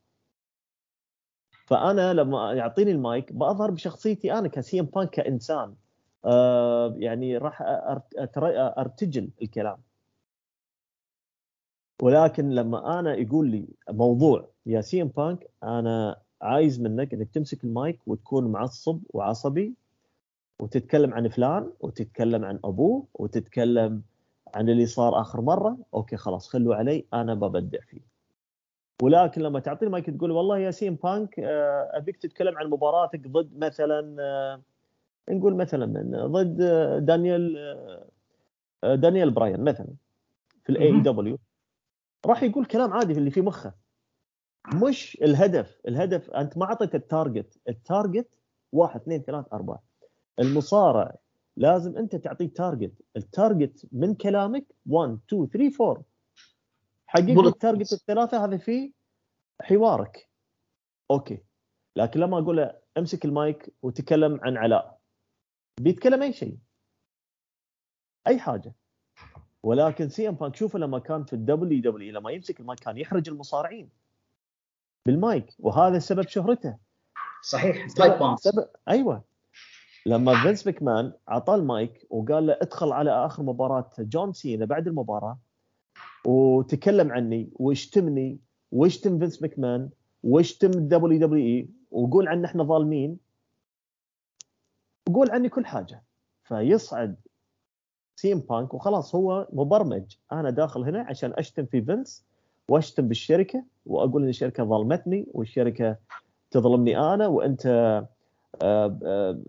[1.66, 5.74] فأنا لما يعطيني المايك بظهر بشخصيتي أنا ك سي إم بانك كإنسان.
[6.24, 7.62] آه يعني راح
[8.78, 9.82] أرتجل الكلام.
[12.02, 17.64] ولكن لما أنا يقول لي موضوع يا سي إم بانك أنا عايز منك إنك تمسك
[17.64, 19.74] المايك وتكون معصب وعصبي
[20.58, 24.02] وتتكلم عن فلان وتتكلم عن أبوه وتتكلم
[24.54, 25.76] عن اللي صار آخر مرة.
[25.94, 28.00] أوكي خلاص خلوا علي أنا ببدع فيه.
[29.02, 33.28] ولكن لما تعطيني مايك تقول والله يا سي إم بانك آه، أبيك تتكلم عن مباراتك
[33.28, 34.60] ضد مثلا آه،
[35.28, 37.58] نقول مثلا من ضد آه، دانيال
[38.82, 39.88] دانيال براين مثلا
[40.64, 41.38] في ال AEW
[42.26, 43.81] راح يقول كلام عادي في اللي في مخه.
[44.68, 48.28] مش الهدف الهدف أنت ما اعطيت ال target ال target
[48.72, 49.82] واحد اثنين ثلاث أربعة.
[50.38, 51.16] المصارع
[51.56, 56.04] لازم أنت تعطيه target ال target من كلامك 1 2 3 4
[57.06, 58.92] حقق ال target الثلاثة هذا في
[59.62, 60.28] حوارك.
[61.10, 61.42] أوكي.
[61.96, 64.98] لكن لما أقول له امسك المايك وتكلم عن علاء.
[65.80, 66.58] بيتكلم أي شيء.
[68.26, 68.74] أي حاجة.
[69.62, 73.28] ولكن سي إم بانك شوفه لما كان في ال WW لما يمسك المايك كان يحرج
[73.28, 74.01] المصارعين.
[75.06, 76.76] بالمايك وهذا سبب شهرته.
[77.42, 79.24] صحيح سبب, سبب أيوه.
[80.06, 85.38] لما فينس مكمان أعطاه المايك وقال له ادخل على آخر مباراة جون سينا بعد المباراة
[86.26, 88.38] وتكلم عني واشتمني
[88.72, 89.90] واشتم فينس مكمان
[90.22, 93.18] واشتم ال WWE؟ وقول عنا إحنا ظالمين.
[95.08, 96.02] وقول عني كل حاجة.
[96.44, 97.16] فيصعد
[98.16, 100.16] سي إم بانك وخلاص هو مبرمج.
[100.32, 102.24] أنا داخل هنا عشان أشتم في فينس.
[102.72, 105.96] واشتم بالشركة وأقول إن الشركة ظلمتني والشركة
[106.50, 108.08] تظلمني أنا وأنت آه،
[108.62, 108.98] آه،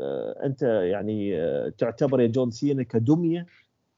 [0.01, 1.35] آه، أنت يعني
[1.71, 3.45] تعتبر يا جون سينا كدمية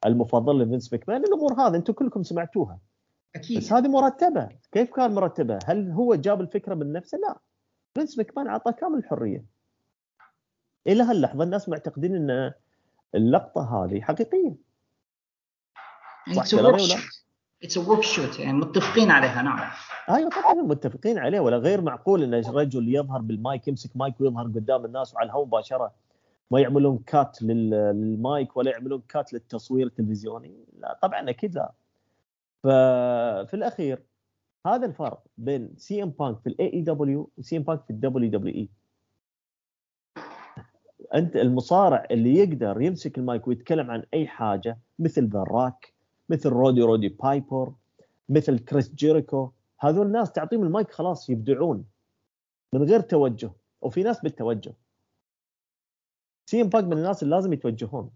[0.05, 2.79] المفضل لفينس ماكمان الأمور هذه أنتم كلكم سمعتوها.
[3.35, 3.57] أكيد.
[3.57, 4.49] بس هذه مرتبة.
[4.71, 7.39] كيف كان مرتبه هل هو جاب الفكرة من نفسه؟ لا.
[7.95, 9.45] فينس ماكمان اعطاه كامل الحرية.
[10.87, 12.53] إلى هاللحظة الناس معتقدين إن
[13.15, 14.55] اللقطة هذه حقيقية.
[16.35, 16.95] صح كلامي ولا؟
[17.63, 19.69] It's worked shoot يعني متفقين عليها نعم.
[20.09, 24.85] أيوه طبعا متفقين عليه ولا غير معقول إن رجل يظهر بالمايك يمسك مايك ويظهر قدام
[24.85, 25.91] الناس وعلى الهواء مباشرة
[26.51, 31.71] ما يعملون cut للمايك ولا يعملون cut للتصوير التلفزيوني؟ لا طبعا أكيد لا.
[32.63, 34.03] ففي الأخير
[34.67, 38.69] هذا الفرق بين سي إم بانك في ال AEW وسي إم بانك في ال WWE
[41.15, 45.43] أنت المصارع اللي يقدر يمسك المايك ويتكلم عن أي حاجة مثل ذا
[46.29, 47.73] مثل رودي رودي بايبر
[48.29, 49.51] مثل كريس جيريكو.
[49.79, 51.85] هذول الناس تعطيهم المايك خلاص يبدعون
[52.73, 53.51] من غير توجه
[53.81, 54.73] وفي ناس بالتوجه.
[56.45, 58.11] سي إم من الناس اللي لازم يتوجهون.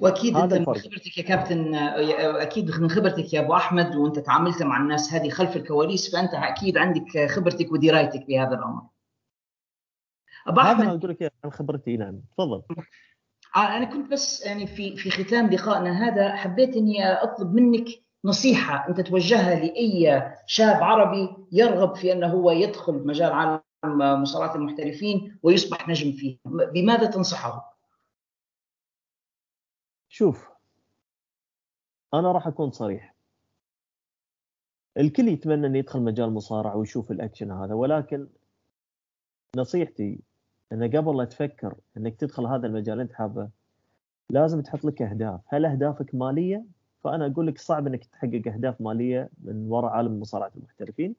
[0.00, 4.76] وأكيد إنت من خبرتك يا كابتن أكيد من خبرتك يا أبو أحمد وأنت تعاملت مع
[4.82, 8.82] الناس هذه خلف الكواليس فأنت أكيد عندك خبرتك ودرايتك بهذا الأمر.
[10.46, 10.86] أبو أحمد.
[10.86, 12.62] هذا أقول لك عن خبرتي نعم تفضل.
[13.56, 17.86] أنا كنت بس يعني في في ختام لقائنا هذا حبيت إني أطلب منك
[18.24, 23.62] نصيحة أنت توجهها لأي شاب عربي يرغب في أنه هو يدخل مجال عالم
[24.22, 26.38] مصارعة المحترفين ويصبح نجم فيه.
[26.44, 27.78] بماذا تنصحه؟
[30.08, 30.50] شوف
[32.14, 33.14] أنا راح أكون صريح.
[34.96, 38.28] الكل يتمنى إنه يدخل مجال مصارعة ويشوف الأكشن هذا ولكن
[39.56, 40.20] نصيحتي
[40.72, 43.48] إن قبل لا تفكر إنك تدخل هذا المجال أنت حابه
[44.30, 45.40] لازم تحط لك أهداف.
[45.46, 46.64] هل أهدافك مالية؟
[47.04, 51.14] فأنا أقول لك صعب إنك تحقق أهداف مالية من وراء عالم مصارعه المحترفين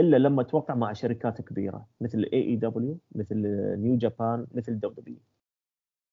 [0.00, 3.36] إلا لما توقع مع شركات كبيرة مثل AEW مثل
[3.80, 5.16] New Japan مثل W.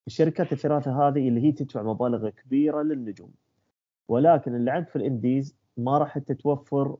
[0.08, 3.32] الشركات الثلاثة هذه اللي هي تدفع مبالغ كبيرة للنجوم.
[4.08, 6.98] ولكن اللي عندك في ال indies ما راح تتوفر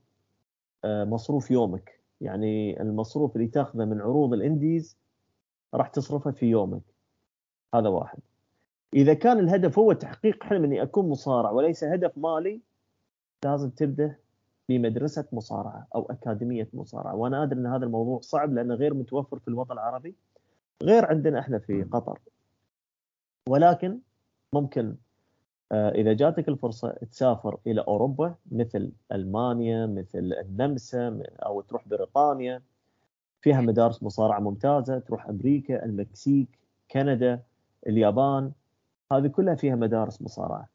[0.86, 2.02] آه، مصروف يومك.
[2.22, 4.98] يعني المصروف اللي تاخذه من عروض الإنديز
[5.74, 6.82] راح تصرفه في يومك.
[7.76, 8.20] هذا واحد.
[8.94, 12.62] إذا كان الهدف هو تحقيق حلم إني أكون مصارع وليس هدف مالي
[13.46, 14.16] لازم تبدأ
[14.70, 17.16] بمدرسة مصارعة أو أكاديمية مصارعة.
[17.16, 20.16] وأنا أدري إن هذا الموضوع صعب لأنه غير متوفر في الوطن العربي
[20.84, 22.20] غير عندنا إحنا في قطر.
[23.50, 24.00] ولكن
[24.54, 24.96] ممكن
[25.72, 32.62] آه، إذا جاتك الفرصة تسافر إلى أوروبا مثل ألمانيا مثل النمسا أو تروح بريطانيا.
[33.44, 36.60] فيها مدارس مصارعة ممتازة تروح أمريكا المكسيك
[36.92, 37.44] كندا
[37.88, 38.52] اليابان
[39.12, 40.70] هذه كلها فيها مدارس مصارعة.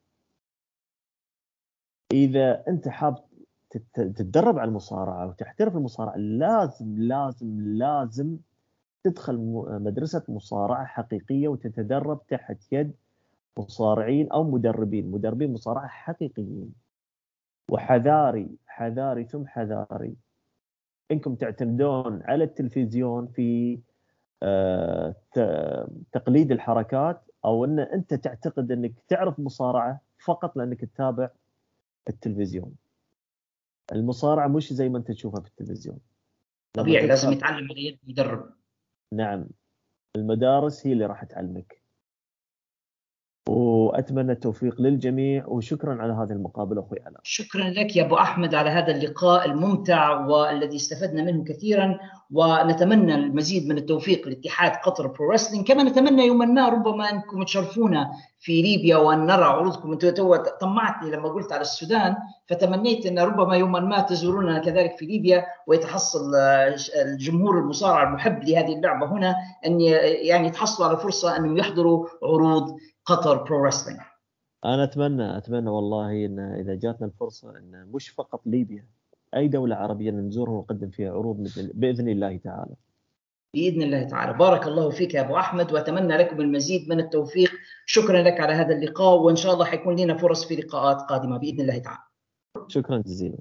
[2.11, 3.15] إذا أنت حاب
[3.93, 8.37] تتدرب على المصارعة وتحترف المصارعة لازم لازم لازم
[9.03, 9.37] تدخل
[9.69, 12.91] مدرسة مصارعة حقيقية وتتدرب تحت يد
[13.57, 15.11] مصارعين أو مدربين.
[15.11, 16.73] مدربين مصارعة حقيقيين.
[17.69, 20.15] وحذاري حذاري ثم حذاري.
[21.11, 23.79] إنكم تعتمدون على التلفزيون في
[24.43, 25.15] آه،
[26.11, 31.29] تقليد الحركات أو إن أنت تعتقد إنك تعرف مصارعة فقط لأنك تتابع
[32.09, 32.75] التلفزيون.
[33.91, 35.99] المصارعة مش زي ما أنت تشوفها في التلفزيون.
[36.73, 38.49] طبيعي لازم يتعلم على يد مدرب
[39.13, 39.45] نعم.
[40.15, 41.78] المدارس هي اللي راح تعلمك.
[43.49, 47.19] وأتمنى التوفيق للجميع وشكرا على هذه المقابلة أخوي علاء.
[47.23, 51.99] شكرا لك يا أبو أحمد على هذا اللقاء الممتع والذي استفدنا منه كثيرا
[52.31, 58.09] ونتمنى المزيد من التوفيق لاتحاد قطر Pro Wrestling كما نتمنى يوما ما ربما أنكم تشرفونا
[58.39, 62.15] في ليبيا وأن نرى عروضكم أنت تو طمعتني لما قلت على السودان
[62.47, 66.35] فتمنيت أن ربما يوما ما تزوروننا كذلك في ليبيا ويتحصل
[67.05, 69.35] الجمهور المصارع المحب لهذه اللعبة هنا
[69.65, 72.77] أن يعني يتحصلوا على فرصة أنهم يحضروا عروض
[73.09, 73.99] قطر برو رسلينج
[74.65, 78.85] أنا أتمنى أتمنى والله إن إذا جاتنا الفرصة إن مش فقط ليبيا
[79.35, 82.75] أي دولة عربية نزورها ونقدم فيها عروض مثل بإذن الله تعالى.
[83.53, 87.51] بإذن الله تعالى، بارك الله فيك يا أبو أحمد وأتمنى لكم المزيد من التوفيق،
[87.85, 91.61] شكرا لك على هذا اللقاء وإن شاء الله حيكون لنا فرص في لقاءات قادمة بإذن
[91.61, 92.03] الله تعالى.
[92.67, 93.37] شكرا جزيلا.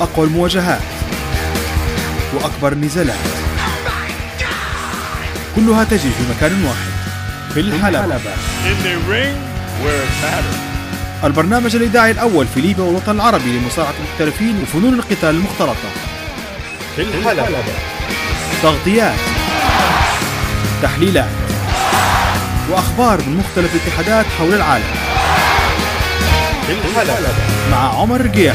[0.00, 0.99] أقوى المواجهات
[2.34, 3.16] وأكبر النزالات
[5.56, 6.90] كلها تجري في مكان واحد
[7.54, 8.06] في الحلبة.
[11.24, 15.90] البرنامج الإذاعي الأول في ليبيا والوطن العربي لمصارعة المحترفين وفنون القتال المختلطة.
[16.96, 17.48] في الحلبة.
[18.62, 19.18] تغطيات
[20.82, 21.28] تحليلات
[22.70, 24.84] وأخبار من مختلف الاتحادات حول العالم.
[26.66, 27.34] في الحلبة.
[27.70, 28.54] مع عمر رقيح